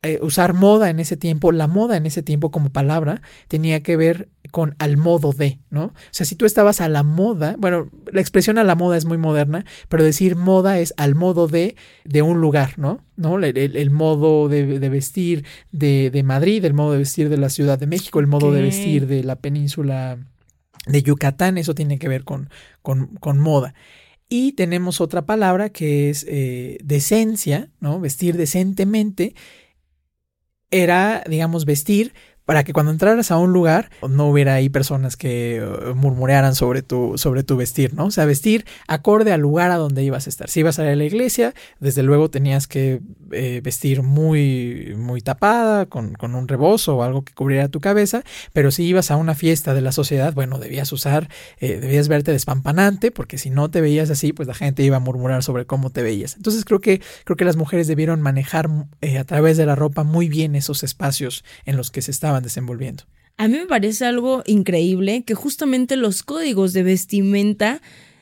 [0.03, 3.97] eh, usar moda en ese tiempo, la moda en ese tiempo como palabra tenía que
[3.97, 5.87] ver con al modo de, ¿no?
[5.87, 9.05] O sea, si tú estabas a la moda, bueno, la expresión a la moda es
[9.05, 13.01] muy moderna, pero decir moda es al modo de de un lugar, ¿no?
[13.17, 13.37] ¿No?
[13.41, 17.89] El, modo de, vestir de, de, Madrid, el modo de vestir de la Ciudad de
[17.89, 20.19] México, el modo de vestir de la península
[20.87, 22.49] de Yucatán, eso tiene que ver con,
[22.81, 23.75] con, con moda.
[24.29, 27.99] Y tenemos otra palabra que es eh, decencia, ¿no?
[27.99, 29.35] Vestir decentemente
[30.71, 32.15] era, digamos, vestir
[32.45, 36.83] para que cuando entraras a un lugar no hubiera ahí personas que uh, murmuraran sobre
[36.83, 38.07] tu, sobre tu vestir, ¿no?
[38.07, 40.49] O sea, vestir acorde al lugar a donde ibas a estar.
[40.49, 43.01] Si ibas a a la iglesia, desde luego tenías que
[43.33, 48.23] eh, vestir muy, muy tapada, con, con, un rebozo o algo que cubriera tu cabeza,
[48.53, 51.29] pero si ibas a una fiesta de la sociedad, bueno, debías usar,
[51.59, 55.01] eh, debías verte despampanante, porque si no te veías así, pues la gente iba a
[55.01, 56.37] murmurar sobre cómo te veías.
[56.37, 58.69] Entonces creo que, creo que las mujeres debieron manejar
[59.01, 62.34] eh, a través de la ropa muy bien esos espacios en los que se estaban
[62.41, 63.05] desenvolviendo.
[63.37, 67.81] A mí me parece algo increíble que justamente los códigos de vestimenta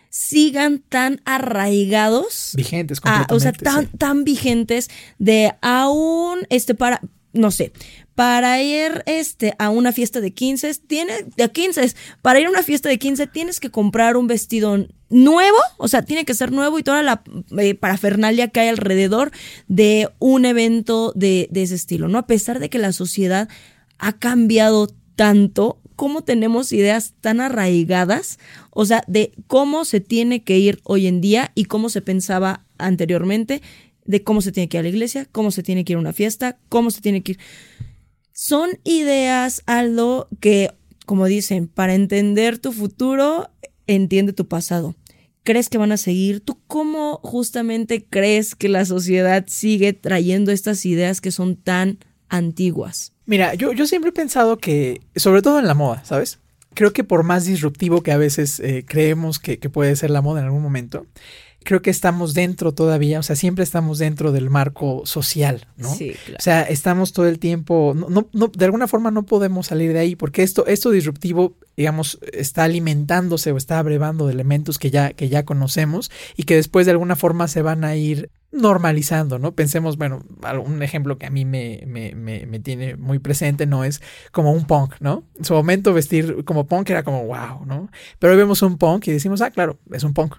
[0.08, 2.52] sigan tan arraigados.
[2.54, 3.34] Vigentes, completamente.
[3.34, 7.00] o sea, tan, tan vigentes de aún, este, para,
[7.32, 7.72] no sé,
[8.14, 12.62] para ir este, a una fiesta de 15, tiene, de 15, para ir a una
[12.62, 16.78] fiesta de 15 tienes que comprar un vestido nuevo, o sea, tiene que ser nuevo
[16.78, 17.22] y toda la
[17.58, 19.30] eh, parafernalia que hay alrededor
[19.66, 22.18] de un evento de, de ese estilo, ¿no?
[22.18, 23.48] A pesar de que la sociedad
[24.02, 28.38] ha cambiado tanto, cómo tenemos ideas tan arraigadas,
[28.70, 32.66] o sea, de cómo se tiene que ir hoy en día y cómo se pensaba
[32.76, 33.62] anteriormente,
[34.04, 36.00] de cómo se tiene que ir a la iglesia, cómo se tiene que ir a
[36.00, 37.38] una fiesta, cómo se tiene que ir
[38.32, 40.70] son ideas, Aldo, que,
[41.06, 43.50] como dicen, para entender tu futuro,
[43.86, 44.96] entiende tu pasado.
[45.44, 46.40] ¿Crees que van a seguir?
[46.40, 51.98] ¿Tú cómo justamente crees que la sociedad sigue trayendo estas ideas que son tan
[52.32, 53.12] antiguas?
[53.26, 56.40] Mira, yo, yo siempre he pensado que, sobre todo en la moda, ¿sabes?
[56.74, 60.22] Creo que por más disruptivo que a veces eh, creemos que, que puede ser la
[60.22, 61.06] moda en algún momento,
[61.62, 65.92] creo que estamos dentro todavía, o sea, siempre estamos dentro del marco social, ¿no?
[65.92, 66.38] Sí, claro.
[66.38, 69.98] O sea, estamos todo el tiempo, no, no, de alguna forma no podemos salir de
[69.98, 75.12] ahí, porque esto, esto disruptivo, digamos, está alimentándose o está abrevando de elementos que ya,
[75.12, 79.52] que ya conocemos y que después de alguna forma se van a ir normalizando, ¿no?
[79.52, 80.22] Pensemos, bueno,
[80.64, 83.82] un ejemplo que a mí me, me, me, me, tiene muy presente, ¿no?
[83.82, 85.24] Es como un punk, ¿no?
[85.36, 87.90] En su momento vestir como punk era como wow, ¿no?
[88.18, 90.36] Pero hoy vemos un punk y decimos, ah, claro, es un punk,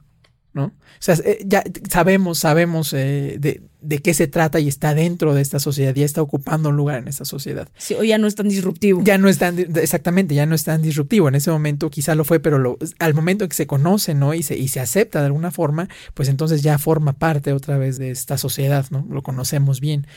[0.53, 0.65] ¿no?
[0.65, 5.33] O sea, eh, ya sabemos, sabemos eh, de, de, qué se trata y está dentro
[5.33, 7.67] de esta sociedad, ya está ocupando un lugar en esta sociedad.
[7.77, 9.01] Sí, o ya no es tan disruptivo.
[9.03, 11.27] Ya no es tan, exactamente, ya no es tan disruptivo.
[11.27, 14.33] En ese momento quizá lo fue, pero lo, al momento en que se conoce, ¿no?
[14.33, 17.97] Y se, y se acepta de alguna forma, pues entonces ya forma parte otra vez
[17.97, 19.05] de esta sociedad, ¿no?
[19.09, 20.07] Lo conocemos bien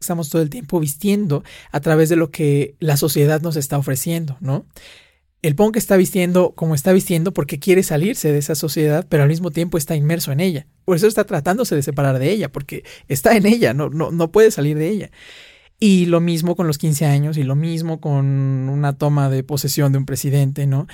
[0.00, 4.36] estamos todo el tiempo vistiendo a través de lo que la sociedad nos está ofreciendo,
[4.40, 4.66] ¿no?
[5.46, 9.28] El punk está vistiendo como está vistiendo porque quiere salirse de esa sociedad, pero al
[9.28, 10.66] mismo tiempo está inmerso en ella.
[10.86, 14.32] Por eso está tratándose de separar de ella, porque está en ella, no, no, no
[14.32, 15.10] puede salir de ella.
[15.78, 19.92] Y lo mismo con los 15 años y lo mismo con una toma de posesión
[19.92, 20.86] de un presidente, ¿no?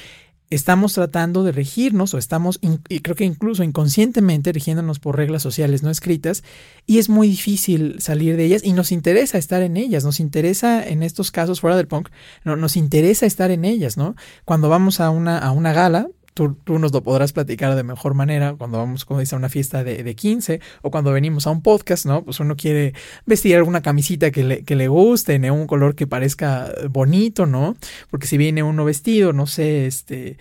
[0.51, 2.59] Estamos tratando de regirnos o estamos,
[2.89, 6.43] y creo que incluso inconscientemente, rigiéndonos por reglas sociales no escritas,
[6.87, 10.87] y es muy difícil salir de ellas y nos interesa estar en ellas, nos interesa
[10.87, 12.09] en estos casos fuera del punk,
[12.45, 14.17] no, nos interesa estar en ellas, ¿no?
[14.45, 18.55] Cuando vamos a una, a una gala, Tú, nos lo podrás platicar de mejor manera
[18.57, 21.61] cuando vamos, como dice, a una fiesta de, de, 15 o cuando venimos a un
[21.61, 22.25] podcast, ¿no?
[22.25, 22.95] Pues uno quiere
[23.27, 27.77] vestir alguna camisita que le, que le guste, en un color que parezca bonito, ¿no?
[28.11, 30.39] Porque si viene uno vestido, no sé, este,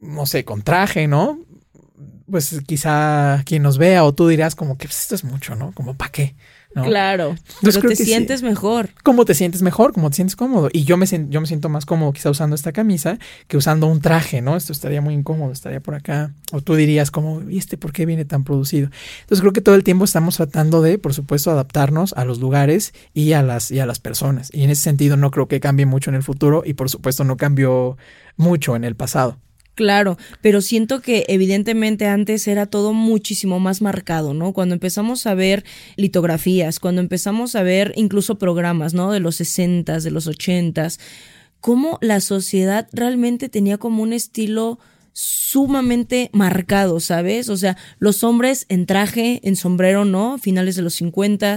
[0.00, 1.38] no sé, con traje, ¿no?
[2.30, 5.72] Pues quizá quien nos vea o tú dirás como que pues, esto es mucho, ¿no?
[5.72, 6.34] Como para qué.
[6.74, 8.90] Claro, pero te sientes mejor.
[9.02, 9.92] ¿Cómo te sientes mejor?
[9.92, 10.68] ¿Cómo te sientes cómodo?
[10.72, 14.00] Y yo me, yo me siento más cómodo quizá usando esta camisa que usando un
[14.00, 14.56] traje, ¿no?
[14.56, 16.34] Esto estaría muy incómodo, estaría por acá.
[16.52, 18.90] O tú dirías como, ¿y este por qué viene tan producido?
[19.20, 22.92] Entonces creo que todo el tiempo estamos tratando de, por supuesto, adaptarnos a los lugares
[23.14, 24.50] y a las, y a las personas.
[24.52, 27.24] Y en ese sentido no creo que cambie mucho en el futuro y por supuesto
[27.24, 27.96] no cambió
[28.36, 29.38] mucho en el pasado.
[29.76, 34.54] Claro, pero siento que evidentemente antes era todo muchísimo más marcado, ¿no?
[34.54, 39.12] Cuando empezamos a ver litografías, cuando empezamos a ver incluso programas, ¿no?
[39.12, 40.88] De los 60 de los 80
[41.60, 44.78] cómo la sociedad realmente tenía como un estilo
[45.18, 47.48] sumamente marcado, ¿sabes?
[47.48, 50.36] O sea, los hombres en traje, en sombrero, ¿no?
[50.36, 51.56] Finales de los 50,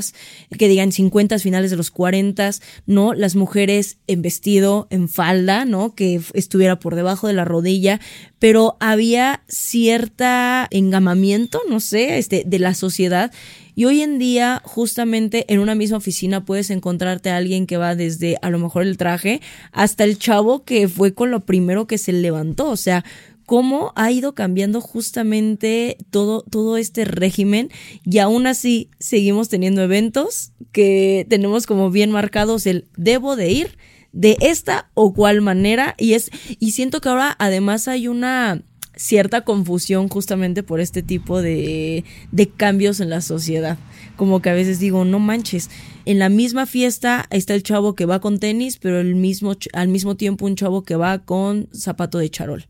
[0.58, 2.52] que digan 50, finales de los 40,
[2.86, 3.14] ¿no?
[3.14, 5.94] Las mujeres en vestido, en falda, ¿no?
[5.94, 8.00] Que estuviera por debajo de la rodilla,
[8.40, 13.30] pero había cierta engamamiento, no sé, este, de la sociedad.
[13.76, 17.96] Y hoy en día, justamente en una misma oficina puedes encontrarte a alguien que va
[17.96, 19.42] desde a lo mejor el traje
[19.72, 22.70] hasta el chavo que fue con lo primero que se levantó.
[22.70, 23.06] O sea,
[23.50, 27.72] cómo ha ido cambiando justamente todo, todo este régimen.
[28.06, 33.78] Y aún así seguimos teniendo eventos que tenemos como bien marcados el debo de ir
[34.12, 35.96] de esta o cual manera.
[35.98, 38.62] Y es y siento que ahora además hay una
[38.96, 43.80] cierta confusión justamente por este tipo de, de cambios en la sociedad.
[44.16, 45.72] Como que a veces digo, no manches,
[46.06, 49.88] en la misma fiesta está el chavo que va con tenis, pero el mismo, al
[49.88, 52.68] mismo tiempo un chavo que va con zapato de charol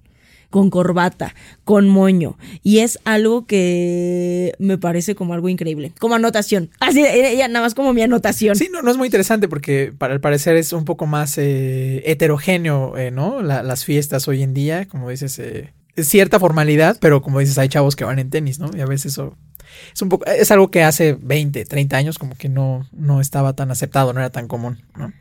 [0.50, 2.38] con corbata, con moño.
[2.64, 5.92] Y es algo que me parece como algo increíble.
[6.00, 6.70] Como anotación.
[6.80, 7.04] Así,
[7.38, 8.56] ya nada más como mi anotación.
[8.56, 12.02] Sí, no, no es muy interesante porque para el parecer es un poco más eh,
[12.06, 13.42] heterogéneo, eh, ¿no?
[13.42, 17.70] las fiestas hoy en día, como dices, eh, es cierta formalidad, pero como dices, hay
[17.70, 18.70] chavos que van en tenis, ¿no?
[18.76, 19.36] Y a veces eso
[19.94, 23.54] es un poco, es algo que hace 20, 30 años como que no, no estaba
[23.54, 25.12] tan aceptado, no era tan común, ¿no?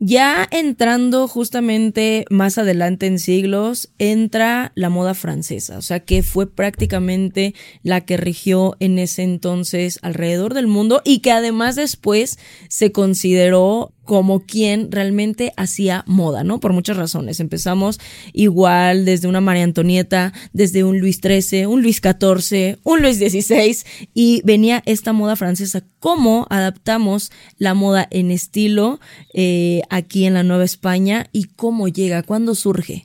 [0.00, 6.48] Ya entrando justamente más adelante en siglos, entra la moda francesa, o sea que fue
[6.48, 12.38] prácticamente la que rigió en ese entonces alrededor del mundo y que además después
[12.68, 16.60] se consideró como quien realmente hacía moda, ¿no?
[16.60, 17.40] Por muchas razones.
[17.40, 18.00] Empezamos
[18.32, 23.84] igual desde una María Antonieta, desde un Luis XIII, un Luis XIV, un Luis XVI
[24.14, 25.84] y venía esta moda francesa.
[26.00, 28.98] ¿Cómo adaptamos la moda en estilo
[29.34, 32.22] eh, aquí en la Nueva España y cómo llega?
[32.22, 33.04] ¿Cuándo surge?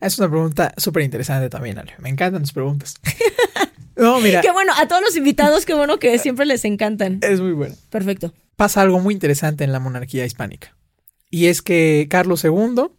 [0.00, 1.92] Es una pregunta súper interesante también, Ale.
[1.98, 2.94] Me encantan tus preguntas.
[4.00, 4.40] No, mira.
[4.40, 7.20] Qué bueno, a todos los invitados, qué bueno que siempre les encantan.
[7.22, 7.76] Es muy bueno.
[7.90, 10.76] Perfecto pasa algo muy interesante en la monarquía hispánica.
[11.30, 12.90] Y es que Carlos II,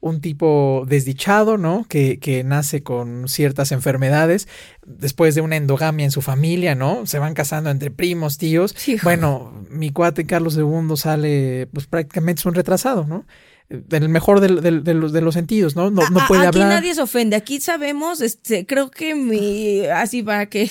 [0.00, 1.84] un tipo desdichado, ¿no?
[1.90, 4.48] Que, que, nace con ciertas enfermedades,
[4.86, 7.04] después de una endogamia en su familia, ¿no?
[7.04, 8.74] Se van casando entre primos, tíos.
[9.02, 13.26] bueno, mi cuate Carlos II sale, pues prácticamente es un retrasado, ¿no?
[13.70, 15.90] En el mejor de, los, de, los, sentidos, ¿no?
[15.90, 16.64] No, no puede hablar.
[16.64, 20.70] Aquí nadie se ofende, aquí sabemos, este, creo que mi, así va, que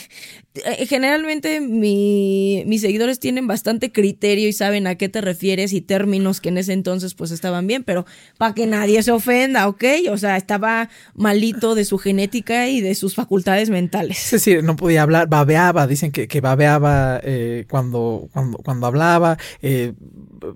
[0.88, 6.41] generalmente mi, mis seguidores tienen bastante criterio y saben a qué te refieres y términos
[6.41, 8.06] que en ese entonces pues estaban bien, pero
[8.38, 9.84] para que nadie se ofenda, ¿ok?
[10.12, 14.26] O sea, estaba malito de su genética y de sus facultades mentales.
[14.26, 19.38] Es decir, no podía hablar, babeaba, dicen que, que babeaba eh, cuando, cuando, cuando hablaba,
[19.62, 19.93] eh,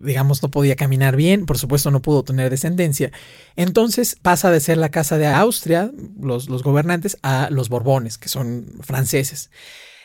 [0.01, 3.11] digamos, no podía caminar bien, por supuesto no pudo tener descendencia.
[3.55, 8.65] Entonces pasa de ser la casa de Austria, los, gobernantes, a los Borbones, que son
[8.81, 9.51] franceses.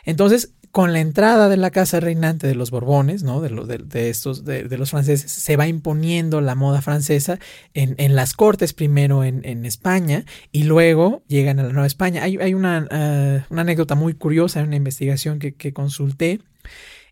[0.05, 3.41] Entonces, con la entrada de la casa reinante de los Borbones, ¿no?
[3.41, 7.39] de, de, estos, de, los franceses, se va imponiendo la moda francesa
[7.75, 12.23] en, en las cortes, primero en, en, España y luego llegan a la Nueva España.
[12.23, 12.87] Hay, hay una,
[13.51, 16.41] anécdota muy curiosa, una investigación que consulté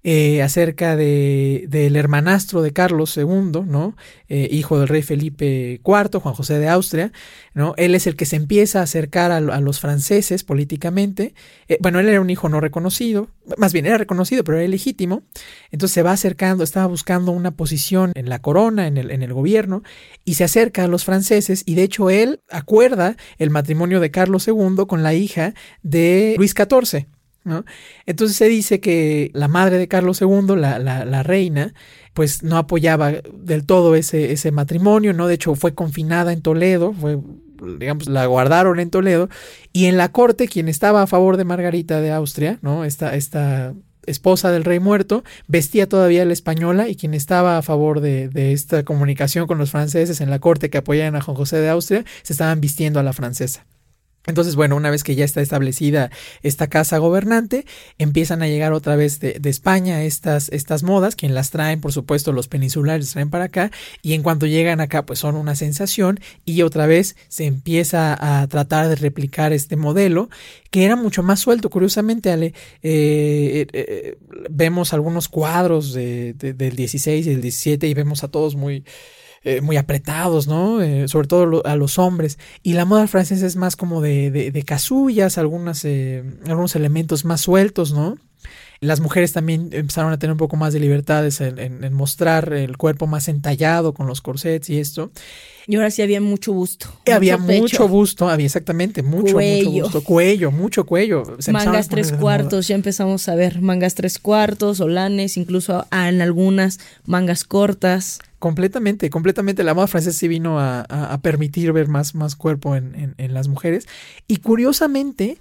[0.08, 3.96] eh, acerca de, del hermanastro de Carlos II, ¿no?
[4.28, 7.10] Eh, hijo del rey Felipe IV, Juan José de Austria,
[7.54, 7.74] ¿no?
[7.76, 11.34] Él es el que se empieza a acercar a, los franceses políticamente.
[11.66, 15.24] Eh, bueno, él era un hijo no reconocido, más bien era reconocido, pero era ilegítimo.
[15.72, 19.32] Entonces se va acercando, estaba buscando una posición en la corona, en el, en el
[19.32, 19.82] gobierno,
[20.24, 24.46] y se acerca a los franceses, y de hecho él acuerda el matrimonio de Carlos
[24.46, 25.52] II con la hija
[25.82, 27.08] de Luis XIV.
[28.06, 31.74] Entonces se dice que la madre de Carlos II, la, la, reina,
[32.12, 35.26] pues no apoyaba del todo ese, ese matrimonio, ¿no?
[35.26, 37.18] De hecho fue confinada en Toledo, fue
[37.78, 39.28] digamos, la guardaron en Toledo,
[39.72, 42.84] y en la corte, quien estaba a favor de Margarita de Austria, ¿no?
[42.84, 43.74] Esta, esta
[44.06, 48.52] esposa del rey muerto, vestía todavía la española, y quien estaba a favor de, de,
[48.52, 52.04] esta comunicación con los franceses en la corte que apoyaban a Juan José de Austria,
[52.22, 53.66] se estaban vistiendo a la francesa.
[54.26, 56.10] Entonces, bueno, una vez que ya está establecida
[56.42, 57.64] esta casa gobernante,
[57.98, 62.32] empiezan a llegar otra vez de, España estas, estas modas, quien las traen, por supuesto,
[62.32, 63.70] los peninsulares traen para acá,
[64.02, 68.46] y en cuanto llegan acá, pues son una sensación, y otra vez se empieza a
[68.48, 70.28] tratar de replicar este modelo,
[70.70, 72.52] que era mucho más suelto, curiosamente, Ale, eh,
[72.82, 74.18] eh, eh,
[74.50, 78.84] vemos algunos cuadros de, del 16 y del 17 y vemos a todos muy
[79.48, 80.82] eh, muy apretados, ¿no?
[80.82, 82.36] Eh, sobre todo a los hombres.
[82.64, 87.42] Y la moda francesa es más como de, de, casullas, algunas, eh, algunos elementos más
[87.42, 88.18] sueltos, ¿no?
[88.80, 93.06] Las mujeres también empezaron a tener un poco más de libertades en, mostrar el cuerpo
[93.06, 95.12] más entallado con los corsets y esto.
[95.68, 96.88] Y ahora sí había mucho busto.
[97.14, 100.02] había mucho busto, había exactamente mucho, mucho busto.
[100.02, 101.22] Cuello, mucho cuello.
[101.52, 107.44] mangas tres cuartos, ya empezamos a ver mangas tres cuartos, olanes, incluso en algunas mangas
[107.44, 108.18] cortas.
[108.38, 109.64] Completamente, completamente.
[109.64, 113.88] La moda francesa sí vino a, permitir ver más, más cuerpo en, en, las mujeres.
[114.28, 115.38] Y curiosamente,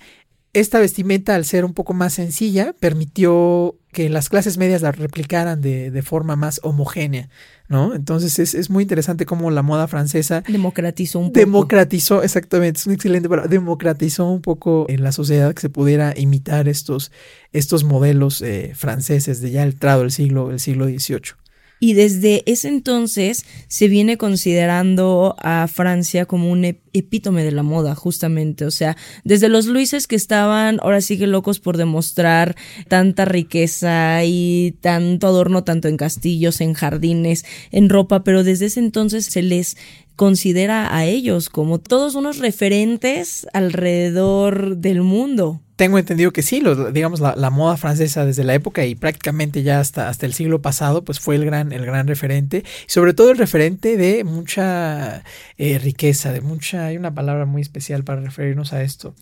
[0.53, 5.59] esta vestimenta, al ser un poco más sencilla, permitió que las clases medias la replicaran
[5.61, 7.29] de, de forma más homogénea,
[7.67, 7.93] ¿no?
[7.93, 11.39] Entonces es, es, muy interesante cómo la moda francesa democratizó un poco.
[11.39, 16.13] Democratizó, exactamente, es un excelente, pero democratizó un poco en la sociedad que se pudiera
[16.15, 17.11] imitar estos,
[17.51, 21.44] estos modelos eh, franceses de ya el trado del siglo, el siglo XVIII.
[21.79, 27.95] Y desde ese entonces se viene considerando a Francia como un epítome de la moda,
[27.95, 28.65] justamente.
[28.65, 32.55] O sea, desde los Luises que estaban ahora sí locos por demostrar
[32.87, 38.79] tanta riqueza y tanto adorno, tanto en castillos, en jardines, en ropa, pero desde ese
[38.79, 39.77] entonces se les
[40.15, 45.61] considera a ellos como todos unos referentes alrededor del mundo.
[45.75, 46.63] Tengo entendido que sí,
[46.93, 51.03] digamos la, moda francesa desde la época y prácticamente ya hasta, hasta el siglo pasado,
[51.03, 55.23] pues fue el gran, el gran referente, sobre todo el referente de mucha
[55.57, 59.15] eh, riqueza, de mucha, hay una palabra muy especial para referirnos a esto,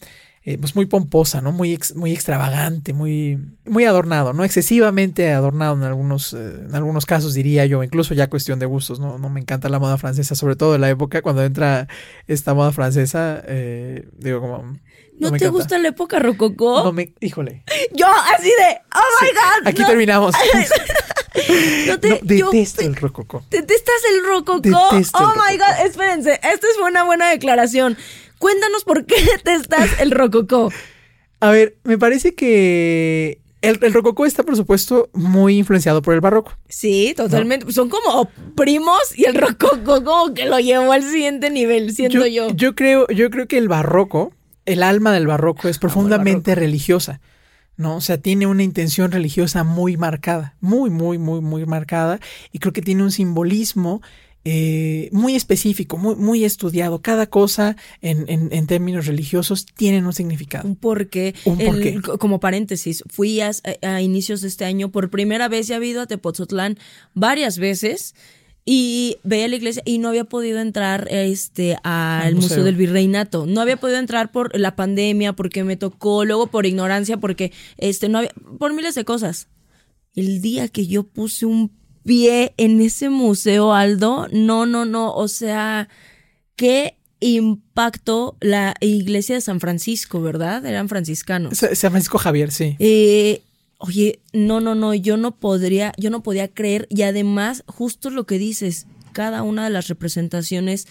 [0.44, 1.52] eh, pues muy pomposa, ¿no?
[1.52, 4.44] Muy, muy extravagante, muy, muy adornado, ¿no?
[4.44, 9.00] Excesivamente adornado en algunos, eh, en algunos casos, diría yo, incluso ya cuestión de gustos,
[9.00, 9.18] ¿no?
[9.18, 11.88] No me encanta la moda francesa, sobre todo en la época cuando entra
[12.28, 13.42] esta moda francesa,
[14.20, 14.76] digo como...
[15.20, 16.84] ¿No, te gusta la época rococó?
[16.84, 17.64] No me, híjole.
[17.94, 19.68] Yo así de, oh my god.
[19.68, 20.36] Aquí terminamos.
[21.88, 23.44] no te, detesto el rococó.
[23.50, 24.70] ¿Detestas el rococó?
[24.70, 27.98] oh my god, espérense, esta es una buena declaración.
[28.38, 30.72] Cuéntanos por qué detestas el rococó.
[31.40, 36.52] A ver, me parece que el, rococó está, por supuesto, muy influenciado por el barroco.
[36.68, 37.72] Sí, totalmente.
[37.72, 42.50] Son como primos y el rococó como que lo llevó al siguiente nivel, siento yo.
[42.52, 44.34] Yo, creo, yo creo que el barroco,
[44.66, 47.22] el alma del barroco es profundamente religiosa.
[47.76, 47.96] ¿no?
[47.98, 52.20] O sea, tiene una intención religiosa muy marcada, muy, muy, muy, muy marcada,
[52.52, 54.02] y creo que tiene un simbolismo
[54.46, 57.02] eh, muy específico, muy, muy estudiado.
[57.02, 60.68] Cada cosa en, en, términos religiosos tiene un significado.
[60.68, 61.34] Un porqué.
[61.46, 62.02] Un porqué.
[62.20, 63.52] como paréntesis, fui a,
[63.82, 66.78] a, inicios de este año por primera vez, ya he ido a Tepoztlán
[67.14, 68.16] varias veces
[68.66, 72.64] y veía la iglesia y no había podido entrar este al museo.
[72.64, 73.46] del Virreinato.
[73.46, 78.08] No había podido entrar por la pandemia, porque me tocó, luego por ignorancia, porque este
[78.08, 79.48] no había, por miles de cosas.
[80.16, 81.72] El día que yo puse un
[82.06, 85.90] pie en ese museo, Aldo, no, no, no, o sea,
[86.56, 90.66] qué impacto la iglesia de San Francisco, ¿verdad?
[90.66, 91.58] Eran franciscanos.
[91.58, 92.76] San Francisco Javier, sí.
[92.80, 93.42] Eh,
[93.86, 98.26] oye, no, no, no, yo no podría, yo no podía creer y además justo lo
[98.26, 100.88] que dices, cada una de las representaciones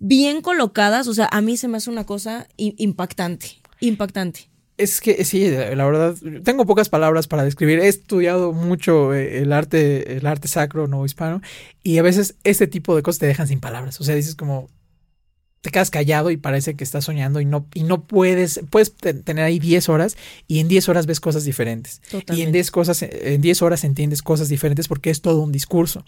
[0.00, 4.50] bien colocadas, o sea, a mí se me hace una cosa impactante, impactante.
[4.76, 7.78] Es que sí, la verdad, tengo pocas palabras para describir.
[7.78, 11.42] He estudiado mucho eh, el arte, el arte sacro no hispano,
[11.84, 14.00] y a veces este tipo de cosas te dejan sin palabras.
[14.00, 14.68] O sea, dices como,
[15.62, 19.44] te quedas callado y parece que estás soñando y no, y no puedes, puedes tener
[19.44, 20.16] ahí 10 horas
[20.48, 22.02] y en 10 horas ves cosas diferentes.
[22.34, 26.04] Y en 10 cosas, en 10 horas entiendes cosas diferentes porque es todo un discurso.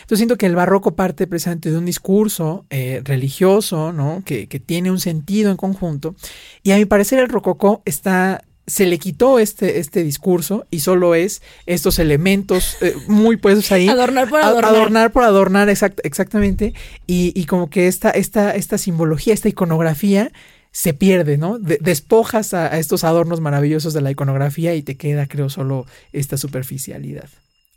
[0.00, 4.22] Entonces siento que el barroco parte precisamente de un discurso eh, religioso, ¿no?
[4.24, 6.16] Que, que tiene un sentido en conjunto.
[6.64, 11.14] Y a mi parecer el rococó está se le quitó este, este discurso y solo
[11.14, 13.88] es estos elementos eh, muy puestos ahí.
[13.96, 14.74] Adornar por adornar.
[14.74, 16.74] Adornar por adornar, exactamente.
[17.06, 20.32] Y, y, como que esta, esta, esta simbología, esta iconografía
[20.72, 21.58] se pierde, ¿no?
[21.58, 27.30] despojas a estos adornos maravillosos de la iconografía y te queda, creo, solo esta superficialidad.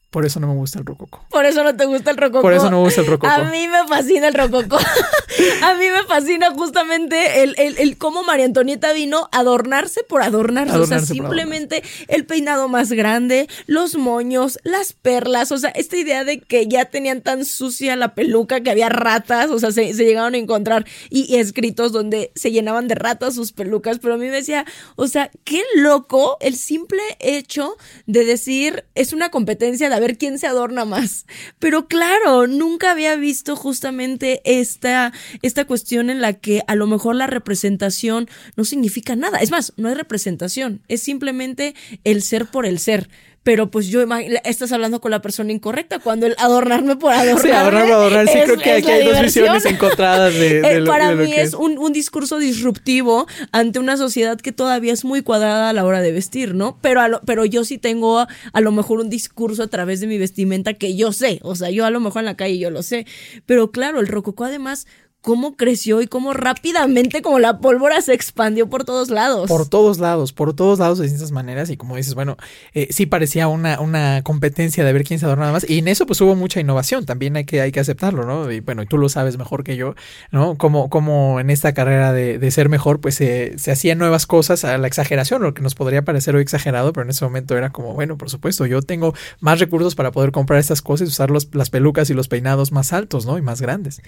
[0.10, 1.24] Por eso no me gusta el rococó.
[1.30, 2.42] Por eso no te gusta el rococó.
[2.42, 3.32] Por eso no me gusta el rococó.
[3.32, 4.78] A mí me fascina el rococó.
[5.62, 10.24] a mí me fascina justamente el, el, el, cómo María Antonieta vino a adornarse por
[10.24, 10.76] adornarse.
[10.76, 15.52] o sea, simplemente el peinado más grande, los moños, las perlas.
[15.52, 19.52] O sea, esta idea de que ya tenían tan sucia la peluca que había ratas.
[19.52, 23.52] O sea, se, se llegaron a encontrar y, escritos donde se llenaban de ratas sus
[23.52, 24.00] pelucas.
[24.00, 29.14] Pero a mí me decía, o sea, qué loco el simple hecho de decir es
[29.14, 31.26] una competencia de a ver quién se adorna más.
[31.60, 37.16] Pero claro, nunca había visto justamente esta, esta cuestión en la que a lo mejor
[37.16, 39.40] la representación no significa nada.
[39.40, 43.10] Es más, no es representación, es simplemente el ser por el ser
[43.50, 44.06] pero pues yo
[44.44, 47.42] estás hablando con la persona incorrecta cuando el adornarme por adornar.
[47.42, 48.28] Sí, adornar por adornar.
[48.28, 51.92] Sí, creo que aquí hay dos visiones encontradas de, eh, Para mí es, un, un,
[51.92, 56.54] discurso disruptivo ante una sociedad que todavía es muy cuadrada a la hora de vestir,
[56.54, 56.78] ¿no?
[56.84, 60.20] Pero, a pero yo sí tengo a, lo mejor un discurso a través de mi
[60.20, 61.40] vestimenta que yo sé.
[61.42, 63.08] O sea, yo a lo mejor en la calle yo lo sé.
[63.48, 64.86] Pero claro, el rococó además
[65.22, 69.50] cómo creció y cómo rápidamente como la pólvora se expandió por todos lados.
[69.50, 72.38] Por todos lados, por todos lados de distintas maneras y como dices, bueno,
[72.74, 76.06] eh, sí parecía una, una competencia de ver quién se adornaba más y en eso
[76.06, 78.52] pues hubo mucha innovación, también hay que, hay que aceptarlo, ¿no?
[78.52, 79.96] Y bueno, y tú lo sabes mejor que yo,
[80.32, 80.58] ¿no?
[80.58, 84.78] Como, como en esta carrera de, de ser mejor pues se hacían nuevas cosas a
[84.78, 87.94] la exageración, lo que nos podría parecer hoy exagerado, pero en ese momento era como,
[87.94, 91.54] bueno, por supuesto, yo tengo más recursos para poder comprar estas cosas y usar los,
[91.54, 93.38] las pelucas y los peinados más altos, ¿no?
[93.38, 94.02] Y más grandes.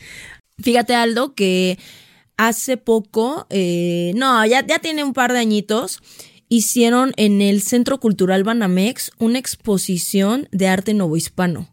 [0.61, 1.77] Fíjate, Aldo, que
[2.37, 5.99] hace poco, eh, no, ya, ya tiene un par de añitos,
[6.49, 11.69] hicieron en el Centro Cultural Banamex una exposición de arte novohispano.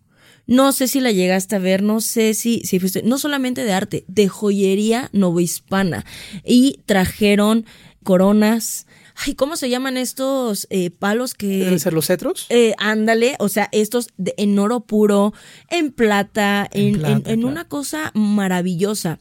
[0.46, 3.72] No sé si la llegaste a ver, no sé si, si fuiste, no solamente de
[3.72, 6.06] arte, de joyería novohispana.
[6.42, 7.66] Y trajeron
[8.02, 8.86] coronas,
[9.26, 11.58] Ay, ¿cómo se llaman estos eh, palos que.
[11.58, 12.46] ¿Deben ser los cetros?
[12.50, 15.34] Eh, ándale, o sea, estos de, en oro puro,
[15.68, 19.18] en plata, en, en, una cosa maravillosa.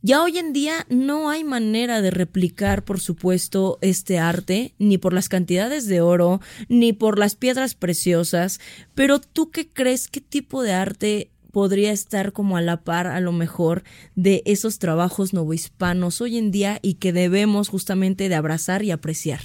[0.00, 5.12] Ya hoy en día no hay manera de replicar, por supuesto, este arte, ni por
[5.12, 8.60] las cantidades de oro, ni por las piedras preciosas,
[8.94, 13.18] pero tú qué crees, qué tipo de arte podría estar como a la par a
[13.18, 13.82] lo mejor
[14.14, 19.40] de esos trabajos novohispanos hoy en día y que debemos justamente de abrazar y apreciar.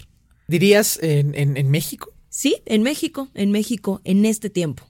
[0.47, 2.13] ¿Dirías en, en México?
[2.29, 4.83] Sí, en México, en México, en este tiempo.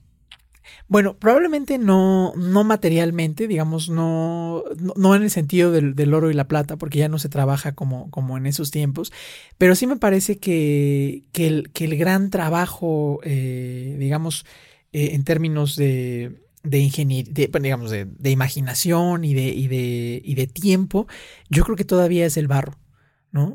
[0.86, 4.62] Bueno, probablemente no, no materialmente, digamos, no,
[4.94, 7.74] no, en el sentido del, del, oro y la plata, porque ya no se trabaja
[7.74, 9.14] como, como en esos tiempos,
[9.56, 14.44] pero sí me parece que, que, el, que el gran trabajo, eh, digamos,
[14.92, 20.34] eh, en términos de, de ingeniería, digamos, de, de imaginación y de, y, de, y
[20.34, 21.06] de tiempo,
[21.48, 22.78] yo creo que todavía es el barro.
[23.34, 23.52] ¿no?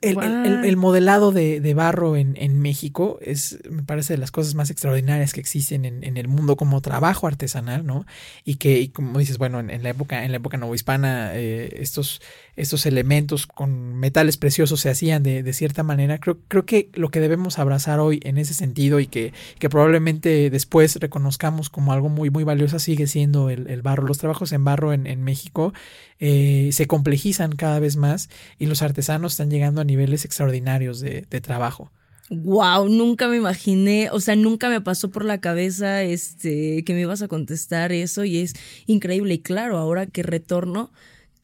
[0.00, 5.40] El, modelado de, barro en, México es, me parece, de las cosas más extraordinarias que
[5.40, 8.06] existen en, el mundo como trabajo artesanal, ¿no?
[8.44, 12.20] Y que, como dices, bueno, en, la época, en la época novohispana, eh, estos,
[12.56, 16.18] estos elementos con metales preciosos se hacían de, cierta manera.
[16.18, 20.50] Creo, creo que lo que debemos abrazar hoy en ese sentido y que, que probablemente
[20.50, 24.06] después reconozcamos como algo muy, muy valioso sigue siendo el, barro.
[24.06, 25.72] Los trabajos en barro en, México
[26.20, 28.28] eh, se complejizan cada vez más
[28.58, 31.90] y los artesanos están llegando a niveles extraordinarios de, trabajo.
[32.30, 37.02] Wow, nunca me imaginé, o sea, nunca me pasó por la cabeza este que me
[37.02, 38.54] ibas a contestar eso y es
[38.86, 40.90] increíble y claro, ahora que retorno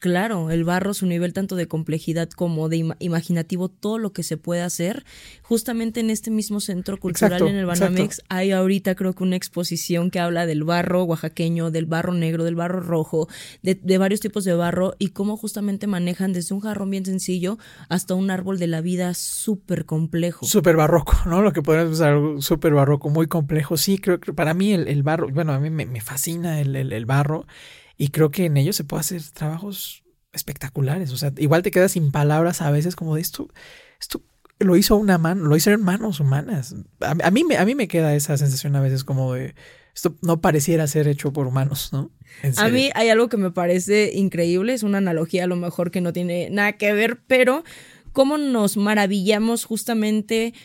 [0.01, 4.35] Claro, el barro, su nivel tanto de complejidad como de imaginativo, todo lo que se
[4.35, 5.05] puede hacer.
[5.43, 10.09] Justamente en este mismo centro cultural en el Banamex hay ahorita creo que una exposición
[10.09, 13.27] que habla del barro oaxaqueño, del barro negro, del barro rojo,
[13.61, 18.15] de, varios tipos de barro y cómo justamente manejan desde un jarrón bien sencillo hasta
[18.15, 20.47] un árbol de la vida súper complejo.
[20.47, 21.43] Súper barroco, ¿no?
[21.43, 23.77] Lo que podemos usar, súper barroco, muy complejo.
[23.77, 27.45] Sí, creo que para mí el, barro, bueno, a mí me, fascina el, el barro.
[28.01, 30.01] Y creo que en ellos se puede hacer trabajos
[30.33, 31.11] espectaculares.
[31.11, 33.47] O sea, igual te quedas sin palabras a veces como de esto,
[33.99, 34.23] esto
[34.57, 36.73] lo hizo una mano, lo hicieron manos humanas.
[36.99, 39.53] A, mí, a mí me queda esa sensación a veces como de
[39.93, 42.09] esto no pareciera ser hecho por humanos, ¿no?
[42.57, 46.01] A mí hay algo que me parece increíble, es una analogía a lo mejor que
[46.01, 47.63] no tiene nada que ver, pero
[48.13, 50.55] cómo nos maravillamos justamente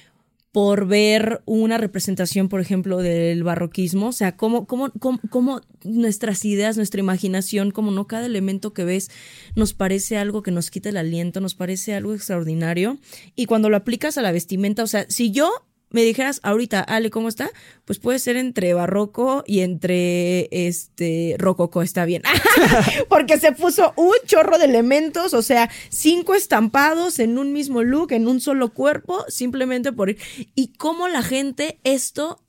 [0.57, 4.91] por ver una representación, por ejemplo, del barroquismo, o sea, cómo, cómo,
[5.29, 9.11] cómo, nuestras ideas, nuestra imaginación, como no cada elemento que ves
[9.55, 12.97] nos parece algo que nos quita el aliento, nos parece algo extraordinario,
[13.35, 17.11] y cuando lo aplicas a la vestimenta, o sea, si yo me dijeras ahorita, Ale,
[17.11, 17.51] ¿cómo está?
[17.84, 22.22] Pues puede ser entre barroco y entre este rococo, está bien.
[23.09, 28.12] Porque se puso un chorro de elementos, o sea, cinco estampados en un mismo look,
[28.12, 30.18] en un solo cuerpo, simplemente por ir.
[30.55, 32.43] Y cómo la gente esto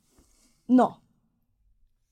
[0.67, 1.03] no.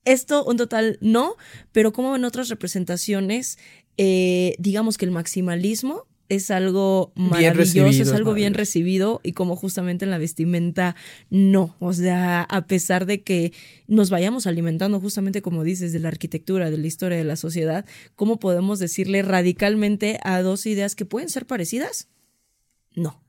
[0.04, 1.34] Esto un total no,
[1.72, 3.58] pero como en otras representaciones,
[3.96, 10.04] eh, digamos que el maximalismo es algo maravilloso, es algo bien recibido y como justamente
[10.04, 10.96] en la vestimenta
[11.30, 13.52] no, o sea, a pesar de que
[13.86, 17.84] nos vayamos alimentando justamente como dices de la arquitectura, de la historia de la sociedad,
[18.14, 22.08] ¿cómo podemos decirle radicalmente a dos ideas que pueden ser parecidas?
[22.94, 23.22] No.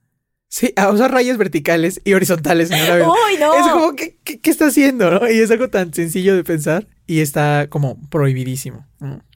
[0.49, 2.69] Sí, a usar rayas verticales y horizontales.
[2.71, 3.53] ¡Uy, no!
[3.53, 5.29] Es como, ¿qué, qué, está haciendo?
[5.29, 8.87] Y es algo tan sencillo de pensar y está como prohibidísimo.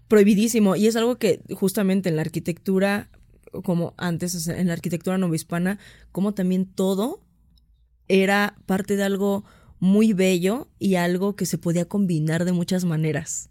[0.07, 0.75] Prohibidísimo.
[0.75, 3.09] Y es algo que justamente en la arquitectura
[3.63, 5.79] como antes en la arquitectura novohispana,
[6.11, 7.21] como también todo
[8.07, 9.43] era parte de algo
[9.79, 13.50] muy bello y algo que se podía combinar de muchas maneras.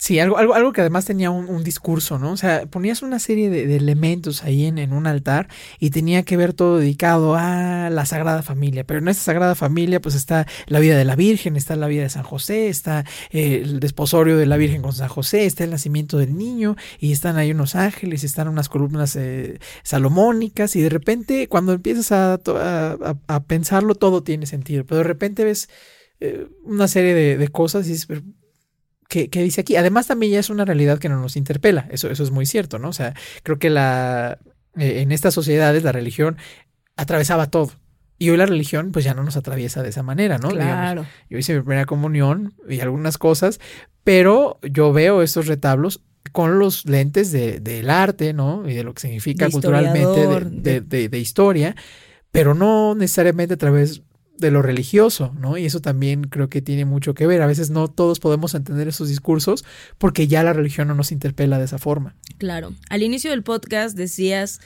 [0.00, 2.32] Sí, algo, algo, algo que además tenía un, discurso, ¿no?
[2.32, 5.48] O sea, ponías una serie de, elementos ahí en, en, un altar
[5.78, 8.84] y tenía que ver todo dedicado a la Sagrada Familia.
[8.84, 12.04] Pero en esta Sagrada Familia, pues está la vida de la Virgen, está la vida
[12.04, 15.70] de San José, está eh, el desposorio de la Virgen con San José, está el
[15.70, 20.88] nacimiento del niño y están ahí unos ángeles, están unas columnas eh, salomónicas y de
[20.88, 22.40] repente cuando empiezas a,
[23.28, 24.86] a, pensarlo todo tiene sentido.
[24.86, 25.68] Pero de repente ves
[26.20, 28.08] eh, una serie de, de cosas y dices,
[29.10, 29.76] que, dice aquí.
[29.76, 31.86] Además, también ya es una realidad que no nos interpela.
[31.90, 32.88] Eso, eso es muy cierto, ¿no?
[32.88, 34.38] O sea, creo que la,
[34.76, 36.36] eh, en estas sociedades la religión
[36.96, 37.72] atravesaba todo.
[38.18, 40.50] Y hoy la religión, pues ya no nos atraviesa de esa manera, ¿no?
[40.50, 41.06] Claro.
[41.28, 43.60] yo hice mi primera comunión y algunas cosas,
[44.04, 48.68] pero yo veo estos retablos con los lentes de, del arte, ¿no?
[48.68, 51.74] Y de lo que significa culturalmente de, de, de, historia,
[52.30, 54.02] pero no necesariamente a través
[54.40, 55.56] de lo religioso, ¿no?
[55.56, 57.42] Y eso también creo que tiene mucho que ver.
[57.42, 59.64] A veces no todos podemos entender esos discursos
[59.98, 62.16] porque ya la religión no nos interpela de esa forma.
[62.38, 62.74] Claro.
[62.88, 64.60] Al inicio del podcast decías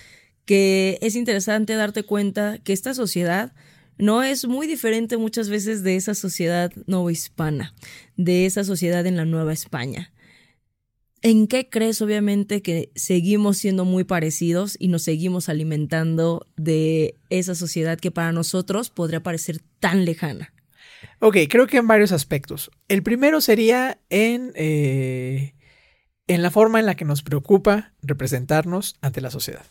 [0.44, 3.52] que es interesante darte cuenta que esta sociedad
[3.98, 7.74] no es muy diferente muchas veces de esa sociedad novohispana,
[8.16, 10.12] de esa sociedad en la Nueva España.
[11.26, 17.54] ¿En qué crees, obviamente, que seguimos siendo muy parecidos y nos seguimos alimentando de esa
[17.54, 20.52] sociedad que para nosotros podría parecer tan lejana?
[21.20, 22.70] Ok, creo que en varios aspectos.
[22.88, 25.54] El primero sería en, eh,
[26.26, 29.64] en la forma en la que nos preocupa representarnos ante la sociedad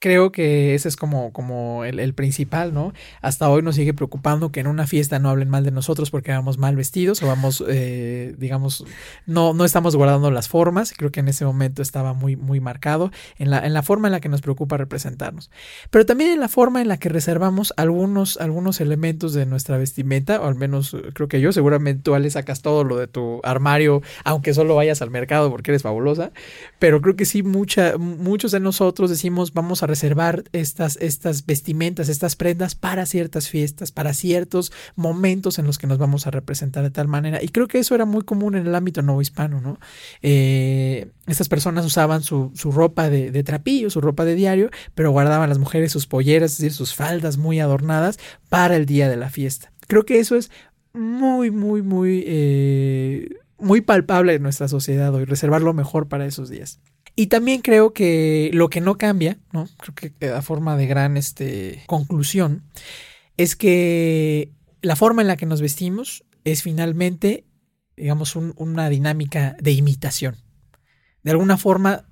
[0.00, 2.92] creo que ese es como, como el, principal, ¿no?
[3.20, 6.32] Hasta hoy nos sigue preocupando que en una fiesta no hablen mal de nosotros porque
[6.32, 8.84] vamos mal vestidos o vamos, eh, digamos,
[9.26, 10.94] no, no estamos guardando las formas.
[10.96, 14.12] Creo que en ese momento estaba muy, muy marcado en la, en la forma en
[14.12, 15.50] la que nos preocupa representarnos.
[15.90, 20.40] Pero también en la forma en la que reservamos algunos, algunos elementos de nuestra vestimenta,
[20.40, 23.40] o al menos eh, creo que yo, seguramente tú, Ale, sacas todo lo de tu
[23.44, 26.32] armario, aunque solo vayas al mercado porque eres fabulosa.
[26.78, 32.08] Pero creo que sí, mucha, muchos de nosotros decimos, vamos a reservar estas, estas vestimentas,
[32.08, 36.82] estas prendas para ciertas fiestas, para ciertos momentos en los que nos vamos a representar
[36.82, 37.42] de tal manera.
[37.42, 39.78] Y creo que eso era muy común en el ámbito no hispano, ¿no?
[40.22, 45.48] Eh, estas personas usaban su, ropa de, de, trapillo, su ropa de diario, pero guardaban
[45.48, 48.18] las mujeres sus polleras, es decir, sus faldas muy adornadas
[48.48, 49.72] para el día de la fiesta.
[49.86, 50.50] Creo que eso es
[50.92, 53.28] muy, muy, muy, eh,
[53.58, 56.80] muy palpable en nuestra sociedad hoy, reservarlo mejor para esos días.
[57.20, 59.68] Y también creo que lo que no cambia, ¿no?
[59.76, 62.62] Creo que a forma de gran este, conclusión,
[63.36, 67.44] es que la forma en la que nos vestimos es finalmente,
[67.94, 70.36] digamos, una dinámica de imitación.
[71.22, 72.06] De alguna forma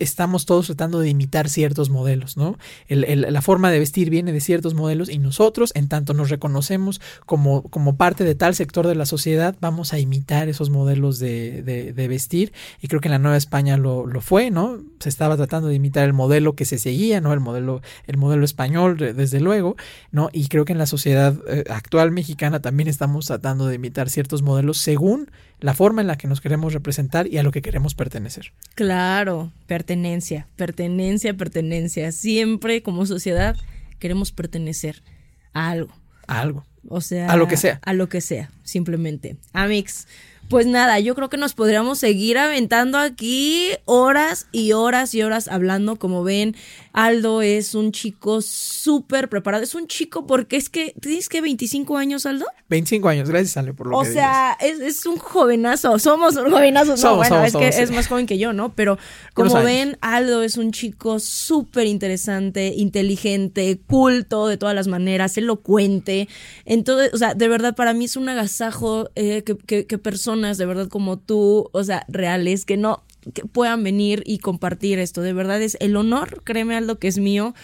[0.00, 2.58] estamos todos tratando de imitar ciertos modelos, ¿no?
[2.88, 7.62] la forma de vestir viene de ciertos modelos y nosotros, en tanto nos reconocemos como,
[7.62, 12.08] como parte de tal sector de la sociedad, vamos a imitar esos modelos de, de,
[12.08, 14.78] vestir y creo que en la Nueva España lo, lo, fue, ¿no?
[14.98, 17.32] Se estaba tratando de imitar el modelo que se seguía, ¿no?
[17.32, 19.76] El modelo, el modelo español, desde luego,
[20.10, 20.30] ¿no?
[20.32, 24.42] Y creo que en la sociedad eh, actual mexicana también estamos tratando de imitar ciertos
[24.42, 25.30] modelos según
[25.60, 28.52] la forma en la que nos queremos representar y a lo que queremos pertenecer.
[28.74, 32.12] Claro, pertenencia, pertenencia, pertenencia.
[32.12, 33.56] Siempre como sociedad
[33.98, 35.02] queremos pertenecer
[35.52, 35.94] a algo.
[36.26, 36.64] A algo.
[36.88, 37.80] O sea, a lo que sea.
[37.82, 39.36] A lo que sea, simplemente.
[39.52, 40.06] Amix,
[40.50, 45.46] pues nada, yo creo que nos podríamos seguir aventando aquí horas y horas y horas
[45.46, 45.94] hablando.
[45.94, 46.56] Como ven,
[46.92, 49.62] Aldo es un chico súper preparado.
[49.62, 52.46] Es un chico porque es que, ¿tienes que 25 años, Aldo?
[52.68, 56.00] 25 años, gracias, Ale, por lo o que O sea, es, un jovenazo.
[56.00, 56.96] Somos un jovenazo.
[56.96, 58.74] No, bueno, es que es más joven que yo, ¿no?
[58.74, 58.98] Pero
[59.34, 66.28] como ven, Aldo es un chico súper interesante, inteligente, culto de todas las maneras, elocuente.
[66.64, 70.39] Entonces, o sea, de verdad, para mí es un agasajo eh, que, que, que personas
[70.40, 73.02] de verdad como tú, o sea, reales, que no
[73.34, 75.20] que puedan venir y compartir esto.
[75.20, 77.54] De verdad es el honor, créeme Aldo, que es mío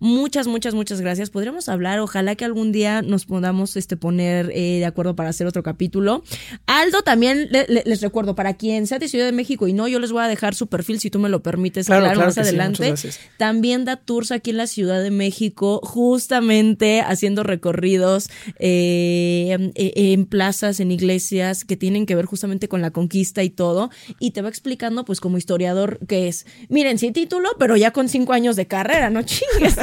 [0.00, 1.28] Muchas, muchas, muchas gracias.
[1.28, 5.46] Podríamos hablar, ojalá que algún día nos podamos este, poner eh, de acuerdo para hacer
[5.46, 6.24] otro capítulo.
[6.64, 10.10] Aldo también les recuerdo, para quien sea de Ciudad de México y no, yo les
[10.10, 12.94] voy a dejar su perfil si tú me lo permites, claro, más adelante.
[13.36, 20.24] también da tours aquí en la Ciudad de México, justamente haciendo recorridos eh, eh, en
[20.24, 23.90] plazas, en iglesias que tienen que ver justamente con la conquista y todo.
[24.18, 28.08] Y te va explicando, pues, como historiador, que es, miren, sí título, pero ya con
[28.08, 29.76] cinco años de carrera, no chingues.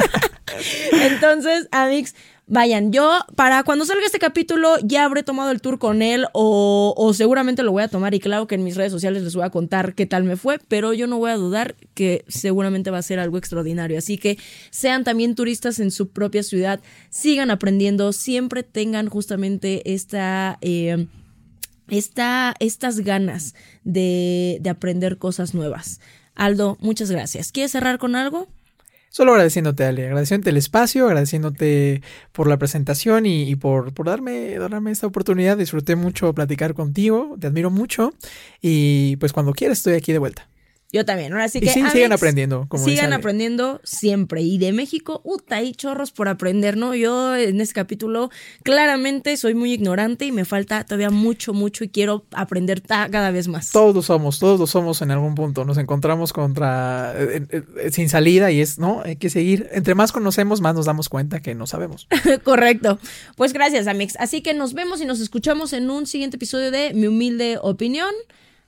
[0.92, 2.14] Entonces, Amix,
[2.46, 7.12] vayan, yo para cuando salga este capítulo ya habré tomado el tour con él o,
[7.14, 9.50] seguramente lo voy a tomar y claro que en mis redes sociales les voy a
[9.50, 13.02] contar qué tal me fue, pero yo no voy a dudar que seguramente va a
[13.02, 13.98] ser algo extraordinario.
[13.98, 14.38] Así que
[14.70, 16.80] sean también turistas en su propia ciudad,
[17.10, 20.58] sigan aprendiendo, siempre tengan justamente esta...
[20.60, 21.06] Eh,
[21.90, 26.00] estas ganas de, de aprender cosas nuevas.
[26.34, 27.50] Aldo, muchas gracias.
[27.50, 28.46] ¿Quieres cerrar con algo?
[29.10, 32.02] Solo agradeciéndote, Ale, agradeciéndote el espacio, agradeciéndote
[32.32, 35.56] por la presentación y, por, por darme, darme esta oportunidad.
[35.56, 38.12] Disfruté mucho platicar contigo, te admiro mucho
[38.60, 40.48] y pues cuando quieras estoy aquí de vuelta.
[40.90, 41.32] Yo también.
[41.32, 41.66] Ahora sí que.
[41.66, 42.64] Y sigan aprendiendo.
[42.68, 44.40] Como sigan aprendiendo siempre.
[44.40, 46.94] Y de México, uta, hay chorros por aprender, ¿no?
[46.94, 48.30] Yo en este capítulo
[48.62, 53.48] claramente soy muy ignorante y me falta todavía mucho, mucho y quiero aprender cada vez
[53.48, 53.70] más.
[53.70, 55.66] Todos lo somos, todos lo somos en algún punto.
[55.66, 57.12] Nos encontramos contra.
[57.18, 59.02] Eh, eh, eh, sin salida y es, ¿no?
[59.04, 59.68] Hay que seguir.
[59.72, 62.08] Entre más conocemos, más nos damos cuenta que no sabemos.
[62.44, 62.98] Correcto.
[63.36, 64.16] Pues gracias, Amix.
[64.18, 68.14] Así que nos vemos y nos escuchamos en un siguiente episodio de Mi Humilde Opinión.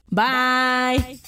[0.08, 1.20] Bye.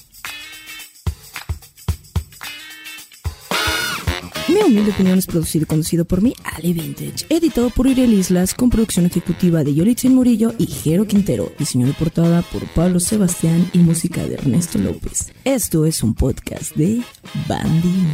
[4.49, 8.53] Mi humilde opinión es producido y conducido por mí, Ali Vintage, editado por Uriel Islas,
[8.53, 13.69] con producción ejecutiva de Yolitzin Murillo y Jero Quintero, diseño de portada por Pablo Sebastián
[13.71, 15.31] y música de Ernesto López.
[15.45, 17.01] Esto es un podcast de
[17.47, 18.05] Bandy